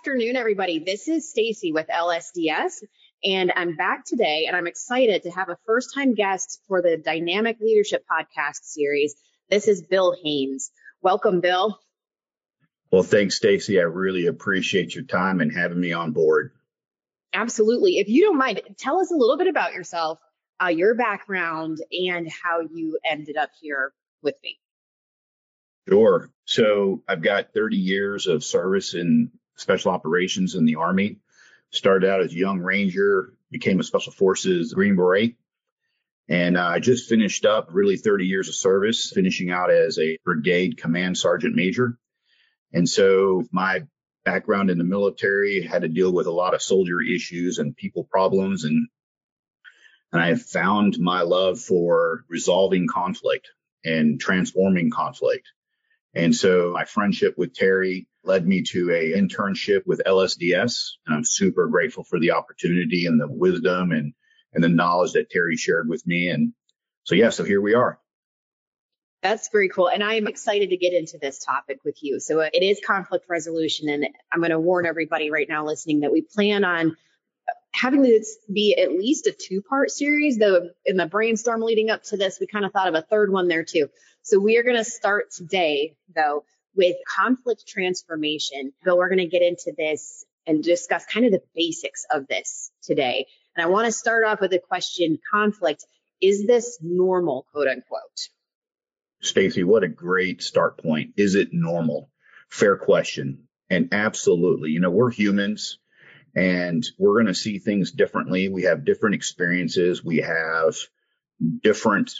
afternoon, 0.00 0.34
everybody. 0.34 0.78
This 0.78 1.08
is 1.08 1.28
Stacy 1.28 1.72
with 1.72 1.88
LSDS, 1.88 2.82
and 3.22 3.52
I'm 3.54 3.76
back 3.76 4.06
today, 4.06 4.46
and 4.46 4.56
I'm 4.56 4.66
excited 4.66 5.24
to 5.24 5.30
have 5.30 5.50
a 5.50 5.58
first 5.66 5.92
time 5.94 6.14
guest 6.14 6.62
for 6.66 6.80
the 6.80 6.96
Dynamic 6.96 7.58
Leadership 7.60 8.06
Podcast 8.10 8.62
series. 8.62 9.14
This 9.50 9.68
is 9.68 9.82
Bill 9.82 10.16
Hanes. 10.24 10.70
Welcome, 11.02 11.42
Bill. 11.42 11.78
Well, 12.90 13.02
thanks, 13.02 13.34
Stacy. 13.36 13.78
I 13.78 13.82
really 13.82 14.24
appreciate 14.24 14.94
your 14.94 15.04
time 15.04 15.42
and 15.42 15.52
having 15.52 15.78
me 15.78 15.92
on 15.92 16.12
board. 16.12 16.52
Absolutely. 17.34 17.98
If 17.98 18.08
you 18.08 18.24
don't 18.24 18.38
mind, 18.38 18.62
tell 18.78 19.00
us 19.00 19.10
a 19.10 19.16
little 19.16 19.36
bit 19.36 19.48
about 19.48 19.74
yourself, 19.74 20.18
uh, 20.64 20.68
your 20.68 20.94
background, 20.94 21.76
and 21.92 22.26
how 22.42 22.62
you 22.62 22.98
ended 23.04 23.36
up 23.36 23.50
here 23.60 23.92
with 24.22 24.36
me. 24.42 24.58
Sure. 25.86 26.30
So 26.46 27.02
I've 27.06 27.20
got 27.20 27.52
30 27.52 27.76
years 27.76 28.28
of 28.28 28.42
service 28.42 28.94
in 28.94 29.32
special 29.60 29.92
operations 29.92 30.54
in 30.54 30.64
the 30.64 30.76
Army. 30.76 31.18
Started 31.70 32.10
out 32.10 32.20
as 32.20 32.32
a 32.32 32.36
young 32.36 32.58
ranger, 32.58 33.34
became 33.50 33.78
a 33.78 33.84
special 33.84 34.12
forces 34.12 34.72
Green 34.72 34.96
Beret. 34.96 35.36
And 36.28 36.56
uh, 36.56 36.64
I 36.64 36.78
just 36.78 37.08
finished 37.08 37.44
up 37.44 37.68
really 37.72 37.96
30 37.96 38.26
years 38.26 38.48
of 38.48 38.54
service, 38.54 39.10
finishing 39.12 39.50
out 39.50 39.70
as 39.70 39.98
a 39.98 40.18
brigade 40.24 40.78
command 40.78 41.18
sergeant 41.18 41.54
major. 41.54 41.98
And 42.72 42.88
so 42.88 43.44
my 43.52 43.82
background 44.24 44.70
in 44.70 44.78
the 44.78 44.84
military 44.84 45.62
had 45.62 45.82
to 45.82 45.88
deal 45.88 46.12
with 46.12 46.26
a 46.26 46.32
lot 46.32 46.54
of 46.54 46.62
soldier 46.62 47.00
issues 47.00 47.58
and 47.58 47.76
people 47.76 48.04
problems. 48.04 48.64
And, 48.64 48.88
and 50.12 50.22
I 50.22 50.34
found 50.36 50.98
my 50.98 51.22
love 51.22 51.58
for 51.60 52.24
resolving 52.28 52.86
conflict 52.86 53.48
and 53.84 54.20
transforming 54.20 54.90
conflict. 54.90 55.48
And 56.14 56.34
so 56.34 56.72
my 56.72 56.84
friendship 56.84 57.34
with 57.36 57.54
Terry 57.54 58.06
led 58.24 58.46
me 58.46 58.62
to 58.62 58.90
a 58.90 59.12
internship 59.12 59.86
with 59.86 60.02
LSDS. 60.06 60.90
And 61.06 61.16
I'm 61.16 61.24
super 61.24 61.68
grateful 61.68 62.04
for 62.04 62.18
the 62.18 62.32
opportunity 62.32 63.06
and 63.06 63.20
the 63.20 63.28
wisdom 63.28 63.92
and, 63.92 64.12
and 64.52 64.62
the 64.62 64.68
knowledge 64.68 65.12
that 65.12 65.30
Terry 65.30 65.56
shared 65.56 65.88
with 65.88 66.06
me. 66.06 66.28
And 66.28 66.52
so, 67.04 67.14
yeah, 67.14 67.30
so 67.30 67.44
here 67.44 67.60
we 67.60 67.74
are. 67.74 67.98
That's 69.22 69.48
very 69.50 69.68
cool. 69.68 69.88
And 69.88 70.02
I'm 70.02 70.26
excited 70.26 70.70
to 70.70 70.76
get 70.76 70.94
into 70.94 71.18
this 71.18 71.38
topic 71.38 71.80
with 71.84 72.02
you. 72.02 72.20
So 72.20 72.40
uh, 72.40 72.48
it 72.52 72.62
is 72.62 72.80
conflict 72.84 73.26
resolution. 73.28 73.88
And 73.90 74.06
I'm 74.32 74.40
going 74.40 74.50
to 74.50 74.58
warn 74.58 74.86
everybody 74.86 75.30
right 75.30 75.48
now 75.48 75.66
listening 75.66 76.00
that 76.00 76.12
we 76.12 76.22
plan 76.22 76.64
on 76.64 76.96
having 77.72 78.02
this 78.02 78.38
be 78.52 78.76
at 78.76 78.92
least 78.92 79.26
a 79.26 79.32
two 79.32 79.62
part 79.62 79.90
series, 79.90 80.38
though 80.38 80.70
in 80.84 80.96
the 80.96 81.06
brainstorm 81.06 81.60
leading 81.60 81.90
up 81.90 82.02
to 82.04 82.16
this, 82.16 82.38
we 82.40 82.46
kind 82.46 82.64
of 82.64 82.72
thought 82.72 82.88
of 82.88 82.94
a 82.94 83.02
third 83.02 83.30
one 83.30 83.48
there 83.48 83.64
too. 83.64 83.88
So 84.22 84.38
we 84.38 84.58
are 84.58 84.62
going 84.62 84.76
to 84.76 84.84
start 84.84 85.30
today 85.30 85.96
though 86.14 86.44
with 86.74 86.96
conflict 87.16 87.66
transformation. 87.66 88.72
But 88.84 88.96
we're 88.96 89.08
going 89.08 89.18
to 89.18 89.26
get 89.26 89.42
into 89.42 89.72
this 89.76 90.24
and 90.46 90.62
discuss 90.62 91.04
kind 91.06 91.26
of 91.26 91.32
the 91.32 91.42
basics 91.54 92.06
of 92.10 92.26
this 92.26 92.70
today. 92.82 93.26
And 93.56 93.64
I 93.64 93.68
want 93.68 93.86
to 93.86 93.92
start 93.92 94.24
off 94.24 94.40
with 94.40 94.52
a 94.52 94.58
question 94.58 95.18
conflict. 95.32 95.84
Is 96.20 96.46
this 96.46 96.78
normal, 96.82 97.46
quote 97.52 97.68
unquote? 97.68 98.28
Stacy, 99.22 99.64
what 99.64 99.84
a 99.84 99.88
great 99.88 100.42
start 100.42 100.82
point. 100.82 101.12
Is 101.16 101.34
it 101.34 101.48
normal? 101.52 102.10
Fair 102.48 102.76
question. 102.76 103.48
And 103.68 103.90
absolutely, 103.92 104.70
you 104.70 104.80
know, 104.80 104.90
we're 104.90 105.10
humans 105.10 105.78
and 106.34 106.84
we're 106.98 107.14
going 107.14 107.26
to 107.26 107.34
see 107.34 107.58
things 107.58 107.92
differently. 107.92 108.48
We 108.48 108.62
have 108.62 108.84
different 108.84 109.14
experiences. 109.14 110.04
We 110.04 110.18
have 110.18 110.74
different 111.62 112.12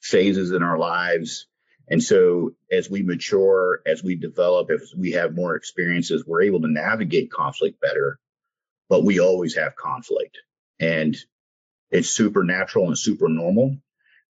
phases 0.00 0.50
in 0.52 0.62
our 0.62 0.78
lives. 0.78 1.46
And 1.90 2.02
so 2.02 2.52
as 2.70 2.88
we 2.88 3.02
mature, 3.02 3.82
as 3.84 4.02
we 4.02 4.14
develop, 4.14 4.70
as 4.70 4.94
we 4.96 5.12
have 5.12 5.34
more 5.34 5.56
experiences, 5.56 6.24
we're 6.24 6.42
able 6.42 6.60
to 6.60 6.68
navigate 6.68 7.32
conflict 7.32 7.80
better, 7.80 8.18
but 8.88 9.04
we 9.04 9.18
always 9.18 9.56
have 9.56 9.74
conflict 9.74 10.38
and 10.78 11.16
it's 11.90 12.08
super 12.08 12.44
natural 12.44 12.86
and 12.86 12.96
super 12.96 13.28
normal. 13.28 13.76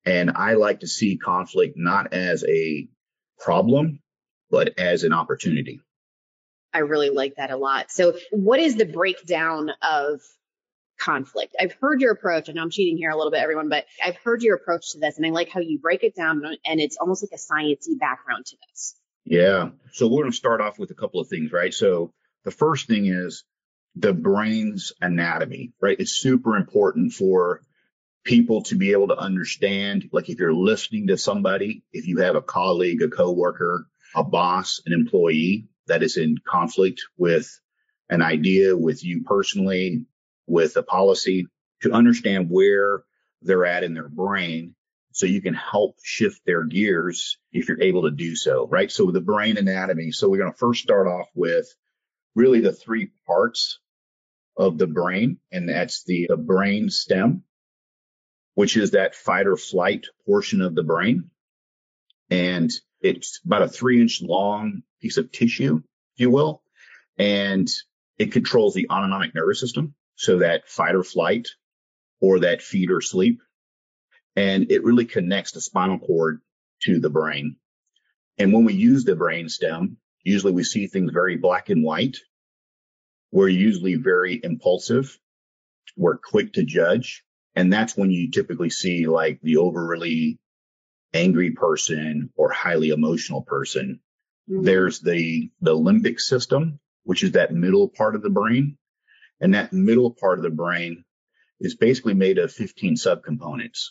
And 0.06 0.32
I 0.36 0.54
like 0.54 0.82
to 0.82 0.88
see 0.88 1.18
conflict 1.18 1.76
not 1.76 2.14
as 2.14 2.46
a 2.48 2.88
problem, 3.40 4.00
but 4.52 4.78
as 4.78 5.04
an 5.04 5.12
opportunity. 5.12 5.82
I 6.74 6.80
really 6.80 7.10
like 7.10 7.36
that 7.38 7.50
a 7.50 7.58
lot. 7.58 7.92
So, 7.92 8.14
what 8.32 8.60
is 8.60 8.76
the 8.76 8.86
breakdown 8.86 9.72
of 9.82 10.22
conflict? 11.00 11.56
I've 11.60 11.74
heard 11.74 12.02
your 12.02 12.12
approach. 12.12 12.50
I 12.50 12.54
know 12.54 12.62
I'm 12.62 12.70
cheating 12.70 12.98
here 12.98 13.12
a 13.12 13.16
little 13.18 13.32
bit, 13.32 13.42
everyone, 13.42 13.70
but 13.70 13.86
I've 14.04 14.18
heard 14.18 14.42
your 14.42 14.56
approach 14.56 14.92
to 14.92 15.00
this, 15.00 15.18
and 15.18 15.26
I 15.26 15.30
like 15.30 15.50
how 15.50 15.60
you 15.60 15.80
break 15.80 16.04
it 16.04 16.16
down, 16.16 16.44
and 16.66 16.80
it's 16.80 16.98
almost 16.98 17.24
like 17.24 17.32
a 17.34 17.54
sciencey 17.54 18.00
background 18.00 18.46
to 18.48 18.58
this. 18.70 18.96
Yeah. 19.26 19.70
So 19.92 20.08
we're 20.08 20.22
going 20.22 20.32
to 20.32 20.38
start 20.38 20.62
off 20.62 20.80
with 20.80 20.92
a 20.92 20.96
couple 20.96 21.20
of 21.20 21.28
things, 21.28 21.52
right? 21.52 21.74
So 21.74 22.14
the 22.46 22.52
first 22.52 22.88
thing 22.88 23.08
is 23.08 23.44
the 23.96 24.14
brain's 24.14 24.94
anatomy, 25.02 25.74
right? 25.82 26.00
It's 26.00 26.12
super 26.12 26.56
important 26.56 27.14
for 27.14 27.62
people 28.24 28.64
to 28.64 28.76
be 28.76 28.92
able 28.92 29.08
to 29.08 29.18
understand, 29.18 30.10
like 30.12 30.30
if 30.30 30.40
you're 30.40 30.54
listening 30.54 31.08
to 31.08 31.18
somebody, 31.18 31.84
if 31.92 32.08
you 32.08 32.18
have 32.20 32.36
a 32.36 32.42
colleague, 32.42 33.02
a 33.02 33.08
coworker, 33.08 33.88
a 34.16 34.24
boss, 34.24 34.82
an 34.86 34.94
employee 34.94 35.68
that 35.88 36.04
is 36.04 36.18
in 36.18 36.36
conflict 36.46 37.02
with 37.18 37.60
an 38.10 38.22
idea 38.22 38.78
with 38.78 39.04
you 39.04 39.24
personally, 39.24 40.06
with 40.48 40.78
a 40.78 40.84
policy, 40.84 41.48
to 41.82 41.92
understand 41.92 42.50
where 42.50 43.04
they're 43.42 43.66
at 43.66 43.84
in 43.84 43.94
their 43.94 44.10
brain 44.10 44.74
so 45.12 45.26
you 45.26 45.42
can 45.42 45.54
help 45.54 45.96
shift 46.04 46.42
their 46.46 46.64
gears 46.64 47.38
if 47.52 47.68
you're 47.68 47.82
able 47.82 48.04
to 48.04 48.12
do 48.12 48.36
so, 48.36 48.68
right? 48.68 48.92
So 48.92 49.12
the 49.12 49.22
brain 49.22 49.58
anatomy. 49.58 50.12
So 50.12 50.30
we're 50.30 50.38
going 50.38 50.52
to 50.52 50.58
first 50.58 50.84
start 50.84 51.08
off 51.08 51.28
with 51.34 51.68
really 52.36 52.62
the 52.62 52.72
three 52.72 53.10
parts 53.26 53.80
of 54.56 54.78
the 54.78 54.88
brain, 54.88 55.38
and 55.52 55.70
that's 55.70 56.04
the, 56.04 56.28
the 56.30 56.38
brain 56.38 56.90
stem, 56.90 57.44
which 58.54 58.78
is 58.78 58.92
that 58.92 59.16
fight 59.16 59.48
or 59.48 59.58
flight 59.58 60.06
portion 60.26 60.62
of 60.62 60.76
the 60.76 60.84
brain. 60.84 61.30
And 62.30 62.72
it's 63.02 63.40
about 63.46 63.64
a 63.64 63.68
three 63.68 64.02
inch 64.02 64.22
long 64.22 64.84
piece 65.02 65.18
of 65.18 65.32
tissue, 65.32 65.82
if 66.16 66.20
you 66.20 66.30
will. 66.30 66.62
And 67.18 67.68
it 68.18 68.32
controls 68.32 68.74
the 68.74 68.90
autonomic 68.90 69.34
nervous 69.34 69.60
system. 69.60 69.96
So 70.18 70.40
that 70.40 70.68
fight 70.68 70.96
or 70.96 71.04
flight 71.04 71.48
or 72.20 72.40
that 72.42 72.62
feed 72.62 72.92
or 72.92 73.02
sleep. 73.02 73.40
And 74.36 74.72
it 74.72 74.84
really 74.84 75.06
connects 75.06 75.52
the 75.52 75.62
spinal 75.62 76.00
cord 76.00 76.42
to 76.84 77.00
the 77.00 77.10
brain. 77.10 77.56
And 78.38 78.52
when 78.52 78.66
we 78.66 78.74
use 78.74 79.04
the 79.04 79.16
brain 79.16 79.48
stem, 79.50 79.98
usually 80.24 80.54
we 80.54 80.64
see 80.64 80.88
things 80.88 81.12
very 81.12 81.38
black 81.38 81.70
and 81.70 81.84
white. 81.84 82.18
We're 83.32 83.48
usually 83.48 83.96
very 83.96 84.40
impulsive. 84.44 85.18
We're 85.96 86.18
quick 86.18 86.54
to 86.54 86.64
judge. 86.64 87.24
And 87.56 87.72
that's 87.72 87.98
when 87.98 88.12
you 88.12 88.30
typically 88.30 88.70
see 88.70 89.08
like 89.08 89.40
the 89.42 89.58
overly 89.58 90.40
angry 91.14 91.52
person 91.52 92.32
or 92.36 92.52
highly 92.52 92.90
emotional 92.90 93.42
person. 93.42 94.00
Mm-hmm. 94.50 94.64
There's 94.64 95.00
the, 95.00 95.52
the 95.62 95.76
limbic 95.76 96.20
system, 96.20 96.80
which 97.04 97.24
is 97.24 97.34
that 97.34 97.54
middle 97.54 97.90
part 97.90 98.16
of 98.16 98.22
the 98.22 98.30
brain. 98.30 98.78
And 99.40 99.54
that 99.54 99.74
middle 99.74 100.12
part 100.12 100.40
of 100.40 100.44
the 100.44 100.50
brain 100.50 101.06
is 101.60 101.76
basically 101.76 102.14
made 102.14 102.38
of 102.38 102.52
15 102.52 102.96
subcomponents. 102.96 103.90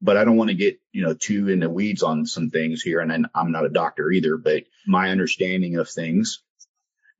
But 0.00 0.16
I 0.16 0.24
don't 0.24 0.36
want 0.36 0.50
to 0.50 0.56
get, 0.56 0.80
you 0.92 1.02
know, 1.02 1.14
too 1.14 1.48
in 1.48 1.60
the 1.60 1.70
weeds 1.70 2.02
on 2.02 2.26
some 2.26 2.50
things 2.50 2.82
here. 2.82 3.00
And 3.00 3.26
I'm 3.34 3.52
not 3.52 3.64
a 3.64 3.70
doctor 3.70 4.10
either, 4.10 4.36
but 4.36 4.64
my 4.86 5.10
understanding 5.10 5.76
of 5.76 5.88
things, 5.88 6.42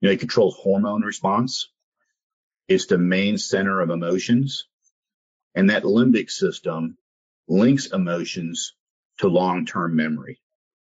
you 0.01 0.09
know, 0.09 0.13
it 0.13 0.21
controls 0.21 0.57
hormone 0.57 1.03
response. 1.03 1.69
It's 2.69 2.87
the 2.87 2.99
main 2.99 3.39
center 3.39 3.81
of 3.81 3.91
emotions. 3.91 4.67
And 5.55 5.71
that 5.71 5.85
limbic 5.85 6.31
system 6.31 6.97
links 7.47 7.87
emotions 7.87 8.75
to 9.19 9.29
long-term 9.29 9.95
memory. 9.95 10.41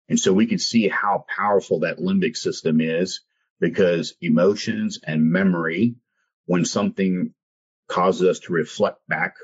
And 0.09 0.19
so 0.19 0.33
we 0.33 0.45
can 0.45 0.59
see 0.59 0.87
how 0.87 1.25
powerful 1.27 1.81
that 1.81 1.97
limbic 1.97 2.37
system 2.37 2.79
is 2.79 3.21
because 3.59 4.15
emotions 4.21 4.99
and 5.03 5.31
memory, 5.31 5.95
when 6.45 6.65
something 6.65 7.33
causes 7.87 8.27
us 8.27 8.39
to 8.39 8.53
reflect 8.53 8.99
back 9.07 9.35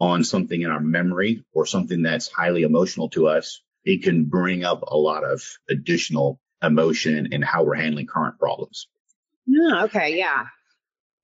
on 0.00 0.24
something 0.24 0.62
in 0.62 0.70
our 0.70 0.80
memory 0.80 1.44
or 1.52 1.66
something 1.66 2.02
that's 2.02 2.30
highly 2.30 2.62
emotional 2.62 3.10
to 3.10 3.28
us, 3.28 3.62
it 3.84 4.02
can 4.02 4.24
bring 4.24 4.64
up 4.64 4.82
a 4.82 4.96
lot 4.96 5.24
of 5.24 5.42
additional 5.68 6.40
emotion 6.62 7.32
in 7.32 7.42
how 7.42 7.64
we're 7.64 7.74
handling 7.74 8.06
current 8.06 8.38
problems. 8.38 8.88
Yeah, 9.46 9.84
okay, 9.84 10.16
yeah. 10.16 10.46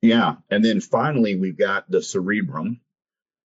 Yeah. 0.03 0.37
And 0.51 0.65
then 0.65 0.81
finally, 0.81 1.37
we've 1.37 1.59
got 1.59 1.91
the 1.91 2.03
cerebrum, 2.03 2.81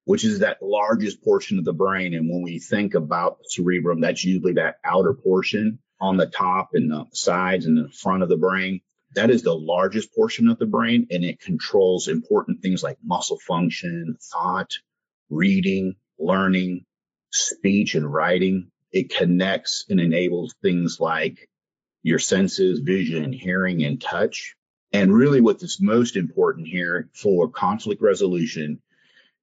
which 0.06 0.26
is 0.26 0.40
that 0.40 0.62
largest 0.62 1.24
portion 1.24 1.60
of 1.60 1.66
the 1.66 1.74
brain. 1.74 2.14
And 2.14 2.30
when 2.30 2.42
we 2.42 2.60
think 2.60 2.94
about 2.94 3.40
cerebrum, 3.46 4.02
that's 4.02 4.24
usually 4.24 4.54
that 4.54 4.78
outer 4.84 5.14
portion 5.14 5.80
on 6.00 6.18
the 6.18 6.26
top 6.26 6.70
and 6.74 6.92
the 6.92 7.06
sides 7.14 7.66
and 7.66 7.78
the 7.78 7.90
front 7.90 8.24
of 8.24 8.30
the 8.30 8.38
brain. 8.38 8.82
That 9.14 9.30
is 9.30 9.44
the 9.44 9.56
largest 9.56 10.14
portion 10.16 10.48
of 10.48 10.58
the 10.58 10.66
brain 10.66 11.08
and 11.12 11.24
it 11.24 11.42
controls 11.42 12.08
important 12.08 12.62
things 12.62 12.82
like 12.82 12.98
muscle 13.04 13.40
function, 13.40 14.18
thought, 14.32 14.72
reading, 15.30 15.96
learning, 16.18 16.86
speech 17.32 17.96
and 17.96 18.12
writing. 18.12 18.72
It 18.92 19.10
connects 19.14 19.86
and 19.90 20.00
enables 20.00 20.54
things 20.62 21.00
like 21.00 21.50
your 22.04 22.20
senses, 22.20 22.80
vision, 22.80 23.34
hearing 23.34 23.84
and 23.84 24.02
touch. 24.02 24.56
And 24.94 25.14
really 25.14 25.42
what 25.42 25.62
is 25.62 25.80
most 25.82 26.16
important 26.16 26.68
here 26.68 27.10
for 27.14 27.50
conflict 27.50 28.02
resolution 28.02 28.82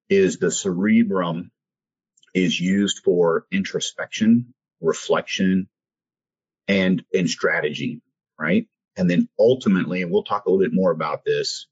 is 0.09 0.37
the 0.37 0.51
cerebrum 0.51 1.51
is 2.33 2.59
used 2.59 2.99
for 3.03 3.45
introspection, 3.51 4.53
reflection, 4.81 5.67
and, 6.67 7.03
and 7.13 7.29
strategy, 7.29 8.01
right? 8.39 8.67
And 8.99 9.09
then 9.09 9.29
ultimately, 9.39 10.01
and 10.01 10.11
we'll 10.11 10.23
talk 10.23 10.45
a 10.45 10.49
little 10.49 10.61
bit 10.61 10.73
more 10.73 10.91
about 10.91 11.23
this, 11.23 11.67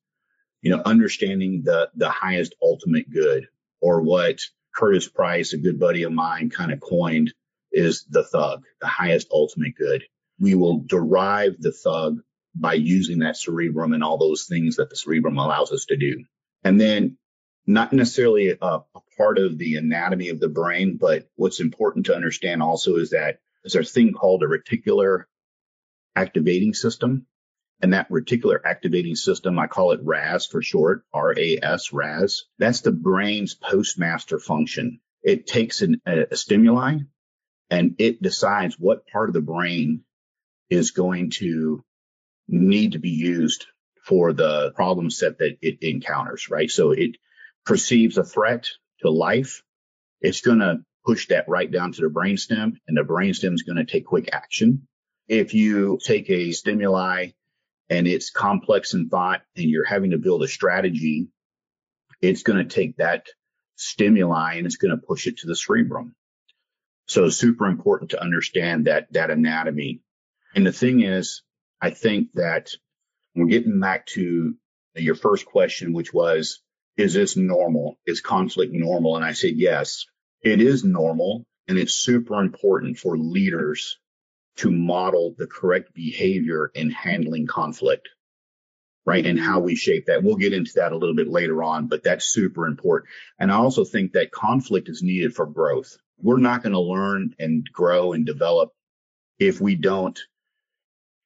you 0.61 0.71
know, 0.71 0.81
understanding 0.85 1.61
the, 1.61 1.89
the 1.93 2.09
highest 2.09 2.55
ultimate 2.61 3.09
good 3.09 3.47
or 3.81 4.01
what 4.01 4.39
Curtis 4.73 5.09
Price, 5.09 5.51
a 5.51 5.57
good 5.57 5.77
buddy 5.77 6.03
of 6.03 6.13
mine, 6.13 6.49
kind 6.49 6.71
of 6.71 6.79
coined 6.79 7.33
is 7.69 8.05
the 8.05 8.23
thug, 8.23 8.63
the 8.79 8.87
highest 8.87 9.27
ultimate 9.29 9.75
good. 9.75 10.05
We 10.39 10.55
will 10.55 10.85
derive 10.85 11.57
the 11.59 11.73
thug 11.73 12.19
by 12.55 12.75
using 12.75 13.19
that 13.19 13.35
cerebrum 13.35 13.91
and 13.91 14.05
all 14.05 14.17
those 14.17 14.45
things 14.45 14.77
that 14.77 14.89
the 14.89 14.95
cerebrum 14.95 15.37
allows 15.37 15.73
us 15.73 15.83
to 15.87 15.97
do. 15.97 16.23
And 16.63 16.79
then 16.79 17.17
not 17.65 17.91
necessarily 17.91 18.51
a, 18.51 18.57
a, 18.61 18.81
part 19.17 19.37
of 19.37 19.57
the 19.57 19.75
anatomy 19.75 20.29
of 20.29 20.39
the 20.39 20.47
brain, 20.47 20.95
but 20.95 21.27
what's 21.35 21.59
important 21.59 22.05
to 22.05 22.15
understand 22.15 22.63
also 22.63 22.95
is 22.95 23.09
that 23.09 23.39
there's 23.65 23.89
a 23.89 23.91
thing 23.91 24.13
called 24.13 24.43
a 24.43 24.47
reticular 24.47 25.25
activating 26.17 26.73
system. 26.73 27.27
And 27.81 27.93
that 27.93 28.09
reticular 28.09 28.57
activating 28.65 29.15
system, 29.15 29.59
I 29.59 29.67
call 29.67 29.91
it 29.91 29.99
RAS 30.01 30.47
for 30.47 30.63
short, 30.63 31.03
R-A-S, 31.13 31.93
RAS. 31.93 32.45
That's 32.57 32.81
the 32.81 32.91
brain's 32.91 33.53
postmaster 33.53 34.39
function. 34.39 34.99
It 35.21 35.45
takes 35.45 35.81
an, 35.81 36.01
a, 36.07 36.25
a 36.31 36.35
stimuli 36.35 36.97
and 37.69 37.95
it 37.99 38.21
decides 38.21 38.79
what 38.79 39.05
part 39.07 39.29
of 39.29 39.33
the 39.33 39.41
brain 39.41 40.03
is 40.69 40.91
going 40.91 41.29
to 41.31 41.83
need 42.47 42.93
to 42.93 42.99
be 42.99 43.11
used 43.11 43.67
for 44.03 44.33
the 44.33 44.71
problem 44.75 45.11
set 45.11 45.37
that 45.37 45.57
it 45.61 45.79
encounters, 45.81 46.49
right? 46.49 46.71
So 46.71 46.91
it 46.91 47.17
perceives 47.65 48.17
a 48.17 48.23
threat 48.23 48.69
to 49.01 49.09
life. 49.11 49.61
It's 50.21 50.41
going 50.41 50.59
to 50.59 50.79
push 51.05 51.27
that 51.27 51.47
right 51.47 51.71
down 51.71 51.91
to 51.91 52.01
the 52.01 52.07
brainstem 52.07 52.77
and 52.87 52.97
the 52.97 53.01
brainstem 53.01 53.53
is 53.53 53.63
going 53.63 53.77
to 53.77 53.85
take 53.85 54.05
quick 54.05 54.29
action. 54.31 54.87
If 55.27 55.53
you 55.53 55.99
take 56.01 56.29
a 56.29 56.51
stimuli 56.51 57.29
and 57.89 58.07
it's 58.07 58.29
complex 58.29 58.93
in 58.93 59.09
thought 59.09 59.41
and 59.55 59.69
you're 59.69 59.85
having 59.85 60.11
to 60.11 60.17
build 60.17 60.43
a 60.43 60.47
strategy, 60.47 61.27
it's 62.21 62.43
going 62.43 62.59
to 62.65 62.75
take 62.75 62.97
that 62.97 63.27
stimuli 63.75 64.55
and 64.55 64.65
it's 64.65 64.77
going 64.77 64.91
to 64.91 65.05
push 65.05 65.27
it 65.27 65.37
to 65.39 65.47
the 65.47 65.55
cerebrum. 65.55 66.15
So 67.07 67.29
super 67.29 67.67
important 67.67 68.11
to 68.11 68.21
understand 68.21 68.87
that, 68.87 69.11
that 69.13 69.31
anatomy. 69.31 70.01
And 70.55 70.65
the 70.65 70.73
thing 70.73 71.01
is, 71.01 71.43
I 71.81 71.91
think 71.91 72.29
that 72.33 72.71
we're 73.35 73.47
getting 73.47 73.79
back 73.79 74.07
to 74.07 74.55
your 74.95 75.15
first 75.15 75.45
question, 75.45 75.93
which 75.93 76.13
was, 76.13 76.61
is 76.97 77.13
this 77.13 77.37
normal? 77.37 77.99
Is 78.05 78.21
conflict 78.21 78.73
normal? 78.73 79.15
And 79.15 79.23
I 79.23 79.33
said, 79.33 79.53
yes, 79.55 80.05
it 80.41 80.59
is 80.61 80.83
normal. 80.83 81.45
And 81.67 81.77
it's 81.77 81.93
super 81.93 82.41
important 82.41 82.97
for 82.97 83.17
leaders 83.17 83.99
to 84.57 84.71
model 84.71 85.35
the 85.37 85.47
correct 85.47 85.93
behavior 85.93 86.71
in 86.73 86.89
handling 86.89 87.47
conflict, 87.47 88.09
right? 89.05 89.25
And 89.25 89.39
how 89.39 89.59
we 89.59 89.75
shape 89.75 90.07
that. 90.07 90.23
We'll 90.23 90.35
get 90.35 90.53
into 90.53 90.73
that 90.75 90.91
a 90.91 90.97
little 90.97 91.15
bit 91.15 91.27
later 91.27 91.63
on, 91.63 91.87
but 91.87 92.03
that's 92.03 92.25
super 92.25 92.67
important. 92.67 93.09
And 93.39 93.51
I 93.51 93.55
also 93.55 93.85
think 93.85 94.13
that 94.13 94.31
conflict 94.31 94.89
is 94.89 95.03
needed 95.03 95.35
for 95.35 95.45
growth. 95.45 95.97
We're 96.19 96.39
not 96.39 96.63
going 96.63 96.73
to 96.73 96.79
learn 96.79 97.35
and 97.39 97.67
grow 97.71 98.13
and 98.13 98.25
develop 98.25 98.71
if 99.39 99.61
we 99.61 99.75
don't 99.75 100.19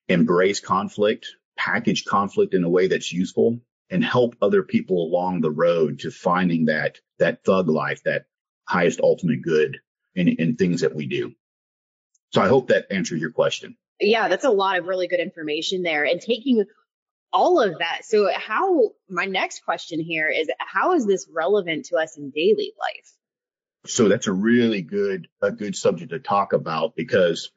embrace 0.10 0.60
conflict, 0.60 1.28
package 1.58 2.06
conflict 2.06 2.54
in 2.54 2.64
a 2.64 2.70
way 2.70 2.88
that's 2.88 3.14
useful 3.14 3.62
and 3.90 4.04
help 4.04 4.36
other 4.42 4.64
people 4.64 5.04
along 5.04 5.42
the 5.42 5.52
road 5.52 6.00
to 6.00 6.12
finding 6.12 6.66
that, 6.66 7.00
that 7.20 7.44
thug 7.44 7.70
life, 7.70 8.04
that 8.04 8.26
highest 8.68 9.00
ultimate 9.00 9.42
good 9.42 9.80
in, 10.16 10.28
in 10.28 10.56
things 10.56 10.82
that 10.82 10.96
we 10.96 11.08
do. 11.08 11.34
So 12.32 12.42
I 12.42 12.48
hope 12.48 12.70
that 12.70 12.88
answers 12.92 13.20
your 13.20 13.32
question. 13.32 13.78
Yeah, 14.00 14.28
that's 14.30 14.46
a 14.46 14.50
lot 14.50 14.80
of 14.80 14.88
really 14.88 15.08
good 15.08 15.20
information 15.20 15.84
there 15.84 16.06
and 16.06 16.20
taking 16.20 16.66
all 17.34 17.62
of 17.62 17.78
that. 17.80 18.02
So 18.04 18.30
how, 18.34 18.92
my 19.10 19.26
next 19.26 19.64
question 19.64 20.00
here 20.00 20.30
is 20.30 20.50
how 20.60 20.94
is 20.94 21.06
this 21.06 21.28
relevant 21.32 21.86
to 21.86 21.98
us 21.98 22.18
in 22.18 22.32
daily 22.32 22.74
life? 22.80 23.14
So 23.86 24.08
that's 24.08 24.28
a 24.28 24.34
really 24.34 24.82
good, 24.82 25.28
a 25.42 25.52
good 25.52 25.76
subject 25.76 26.12
to 26.12 26.20
talk 26.20 26.54
about 26.54 26.96
because 26.96 27.52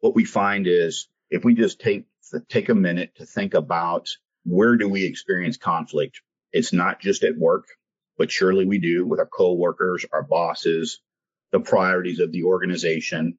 what 0.00 0.14
we 0.14 0.24
find 0.24 0.66
is 0.66 1.08
if 1.30 1.44
we 1.44 1.54
just 1.54 1.80
take, 1.80 2.06
take 2.48 2.68
a 2.68 2.74
minute 2.74 3.16
to 3.16 3.26
think 3.26 3.54
about 3.54 4.08
where 4.44 4.76
do 4.76 4.88
we 4.88 5.04
experience 5.04 5.56
conflict? 5.56 6.20
It's 6.52 6.72
not 6.72 7.00
just 7.00 7.24
at 7.24 7.36
work, 7.36 7.66
but 8.18 8.30
surely 8.30 8.66
we 8.66 8.78
do 8.78 9.06
with 9.06 9.18
our 9.18 9.26
coworkers, 9.26 10.04
our 10.12 10.22
bosses, 10.22 11.00
the 11.52 11.60
priorities 11.60 12.20
of 12.20 12.32
the 12.32 12.44
organization, 12.44 13.38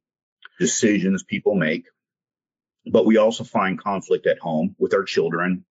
decisions 0.60 1.24
people 1.24 1.56
make. 1.56 1.86
But 2.86 3.06
we 3.06 3.18
also 3.18 3.44
find 3.44 3.80
conflict 3.80 4.28
at 4.28 4.40
home 4.40 4.76
with 4.78 4.94
our 4.94 5.04
children, 5.04 5.66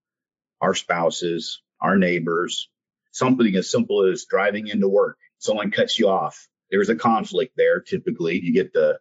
our 0.60 0.74
spouses, 0.74 1.60
our 1.80 1.96
neighbors, 1.96 2.70
something 3.12 3.54
as 3.56 3.70
simple 3.70 4.10
as 4.10 4.24
driving 4.24 4.68
into 4.68 4.88
work. 4.88 5.18
Someone 5.38 5.70
cuts 5.70 5.98
you 5.98 6.08
off. 6.08 6.48
There's 6.70 6.88
a 6.88 6.96
conflict 6.96 7.52
there. 7.56 7.80
Typically 7.80 8.40
you 8.42 8.52
get 8.52 8.72
the, 8.72 8.98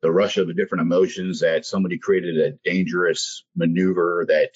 the 0.00 0.10
rush 0.10 0.38
of 0.38 0.46
the 0.46 0.54
different 0.54 0.82
emotions 0.82 1.40
that 1.40 1.66
somebody 1.66 1.98
created 1.98 2.38
a 2.38 2.58
dangerous 2.64 3.44
maneuver 3.54 4.24
that 4.28 4.50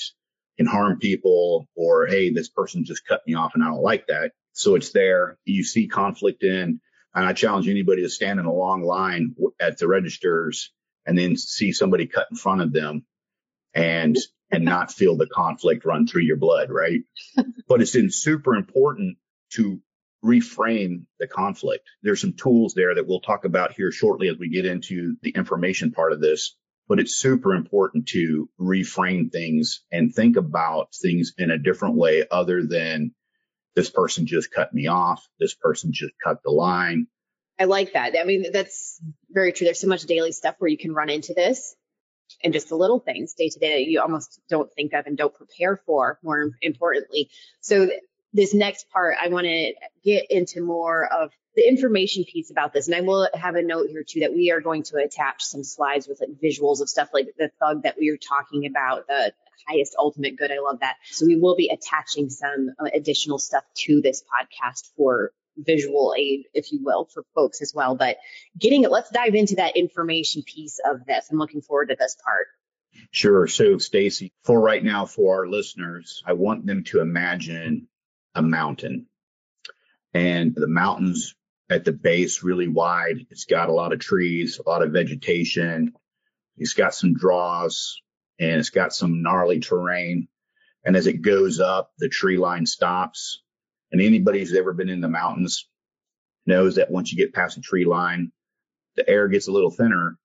can 0.57 0.67
harm 0.67 0.99
people 0.99 1.69
or, 1.77 2.07
Hey, 2.07 2.31
this 2.31 2.49
person 2.49 2.85
just 2.85 3.07
cut 3.07 3.23
me 3.27 3.35
off 3.35 3.53
and 3.55 3.63
I 3.63 3.69
don't 3.69 3.83
like 3.83 4.07
that. 4.07 4.33
So 4.53 4.75
it's 4.75 4.91
there. 4.93 5.39
You 5.45 5.63
see 5.63 5.87
conflict 5.89 6.43
in 6.43 6.81
and 7.15 7.27
I 7.27 7.33
challenge 7.33 7.69
anybody 7.69 8.03
to 8.03 8.09
stand 8.09 8.39
in 8.39 8.47
a 8.47 8.53
long 8.53 8.83
line 8.83 9.35
at 9.61 9.79
the 9.79 9.89
registers 9.89 10.73
and 11.07 11.19
then 11.19 11.37
see 11.37 11.73
somebody 11.73 12.07
cut 12.07 12.29
in 12.31 12.37
front 12.37 12.61
of 12.61 12.73
them 12.73 13.05
and, 13.75 14.17
and 14.51 14.65
not 14.67 14.93
feel 14.93 15.17
the 15.17 15.27
conflict 15.27 15.85
run 15.85 16.07
through 16.07 16.23
your 16.23 16.37
blood, 16.37 16.71
right? 16.71 17.01
but 17.69 17.81
it's 17.81 17.95
in 17.95 18.11
super 18.11 18.55
important 18.55 19.17
to 19.55 19.81
reframe 20.25 21.05
the 21.19 21.27
conflict. 21.27 21.89
There's 22.03 22.21
some 22.21 22.35
tools 22.35 22.75
there 22.75 22.95
that 22.95 23.07
we'll 23.07 23.21
talk 23.21 23.45
about 23.45 23.73
here 23.73 23.93
shortly 23.93 24.29
as 24.29 24.37
we 24.39 24.49
get 24.49 24.67
into 24.67 25.17
the 25.23 25.31
information 25.31 25.93
part 25.93 26.13
of 26.13 26.21
this, 26.21 26.57
but 26.89 26.99
it's 26.99 27.15
super 27.15 27.55
important 27.55 28.09
to 28.09 28.49
reframe 28.61 29.31
things 29.31 29.83
and 29.93 30.13
think 30.13 30.37
about 30.37 30.95
things 30.95 31.33
in 31.39 31.51
a 31.51 31.59
different 31.59 31.97
way 31.97 32.25
other 32.31 32.65
than 32.67 33.15
this 33.79 33.91
person 33.91 34.27
just 34.27 34.51
cut 34.51 34.75
me 34.75 34.89
off. 34.89 35.25
This 35.39 35.55
person 35.55 35.93
just 35.93 36.13
cut 36.23 36.43
the 36.43 36.51
line. 36.51 37.07
I 37.61 37.65
like 37.67 37.93
that. 37.93 38.17
I 38.21 38.25
mean, 38.25 38.47
that's 38.53 39.01
very 39.31 39.53
true. 39.53 39.67
There's 39.67 39.79
so 39.81 39.87
much 39.87 40.03
daily 40.03 40.33
stuff 40.33 40.57
where 40.59 40.69
you 40.69 40.77
can 40.77 40.93
run 40.93 41.11
into 41.11 41.33
this 41.33 41.77
and 42.43 42.53
just 42.53 42.71
the 42.71 42.75
little 42.75 42.99
things 42.99 43.35
day 43.35 43.49
to 43.49 43.59
day 43.61 43.85
that 43.85 43.89
you 43.89 44.01
almost 44.01 44.41
don't 44.51 44.69
think 44.73 44.95
of 44.95 45.07
and 45.07 45.17
don't 45.17 45.33
prepare 45.33 45.81
for 45.87 46.19
more 46.25 46.51
importantly. 46.61 47.31
So 47.61 47.89
this 48.33 48.53
next 48.53 48.91
part, 48.91 49.15
I 49.23 49.29
want 49.29 49.47
to 49.47 49.73
get 50.03 50.27
into 50.29 50.61
more 50.61 51.07
of 51.07 51.31
the 51.55 51.69
information 51.69 52.25
piece 52.25 52.51
about 52.51 52.73
this. 52.73 52.89
And 52.89 52.97
I 52.97 53.03
will 53.03 53.29
have 53.33 53.55
a 53.55 53.63
note 53.63 53.91
here 53.91 54.03
too 54.03 54.21
that 54.21 54.35
we 54.35 54.51
are 54.51 54.61
going 54.61 54.83
to 54.85 54.97
attach 54.97 55.45
some 55.45 55.63
slides 55.63 56.09
with 56.09 56.21
like 56.21 56.31
visuals 56.43 56.81
of 56.81 56.89
stuff 56.89 57.11
like 57.15 57.29
the 57.39 57.53
thug 57.61 57.85
that 57.85 57.95
we 57.97 58.11
were 58.11 58.19
talking 58.19 58.67
about, 58.67 59.07
the 59.07 59.33
highest 59.67 59.97
ultimate 59.99 60.37
good. 60.37 60.51
I 60.51 60.61
love 60.61 60.81
that. 60.81 60.97
So 61.05 61.27
we 61.27 61.37
will 61.37 61.57
be 61.57 61.69
attaching 61.69 62.31
some 62.31 62.71
uh, 62.79 62.89
additional 62.95 63.39
stuff 63.39 63.65
to 63.87 64.01
this 64.01 64.23
podcast 64.23 64.91
for 64.97 65.33
visual 65.57 66.15
aid, 66.17 66.45
if 66.55 66.73
you 66.73 66.81
will, 66.83 67.07
for 67.13 67.25
folks 67.35 67.61
as 67.63 67.73
well. 67.75 67.97
But 67.97 68.19
getting 68.59 68.85
it, 68.85 68.91
let's 68.91 69.11
dive 69.11 69.35
into 69.35 69.57
that 69.57 69.77
information 69.77 70.43
piece 70.43 70.79
of 70.85 71.05
this. 71.07 71.29
I'm 71.31 71.39
looking 71.39 71.63
forward 71.63 71.89
to 71.89 71.97
this 71.99 72.17
part. 72.25 72.47
Sure. 73.11 73.47
So 73.47 73.79
Stacy, 73.79 74.33
for 74.45 74.61
right 74.61 74.83
now, 74.83 75.07
for 75.07 75.41
our 75.41 75.49
listeners, 75.49 76.23
I 76.27 76.35
want 76.35 76.67
them 76.67 76.85
to 76.85 77.01
imagine 77.01 77.89
a 78.35 78.43
mountain 78.43 79.07
and 80.15 80.55
the 80.55 80.69
mountains 80.69 81.35
at 81.71 81.85
the 81.85 81.93
base 81.93 82.43
really 82.43 82.69
wide. 82.69 83.27
It's 83.31 83.45
got 83.45 83.69
a 83.69 83.73
lot 83.73 83.93
of 83.93 83.99
trees, 83.99 84.59
a 84.59 84.69
lot 84.69 84.83
of 84.83 84.93
vegetation. 84.93 85.93
It's 86.57 86.75
got 86.75 86.95
some 86.95 87.15
draws 87.15 88.01
and 88.39 88.53
it's 88.53 88.71
got 88.71 88.93
some 88.93 89.23
gnarly 89.23 89.61
terrain. 89.61 90.29
And 90.85 90.97
as 90.97 91.07
it 91.07 91.23
goes 91.23 91.61
up, 91.61 91.93
the 91.99 92.09
tree 92.09 92.39
line 92.39 92.67
stops. 92.67 93.43
And 93.91 94.01
anybody 94.01 94.41
who's 94.41 94.55
ever 94.55 94.73
been 94.73 94.89
in 94.89 95.01
the 95.01 95.09
mountains 95.09 95.69
knows 96.47 96.77
that 96.77 96.91
once 96.91 97.13
you 97.13 97.19
get 97.19 97.35
past 97.35 97.57
the 97.57 97.63
tree 97.63 97.85
line, 97.85 98.33
the 98.97 99.09
air 99.09 99.29
gets 99.29 99.49
a 99.49 99.53
little 99.53 99.71
thinner, 99.71 100.19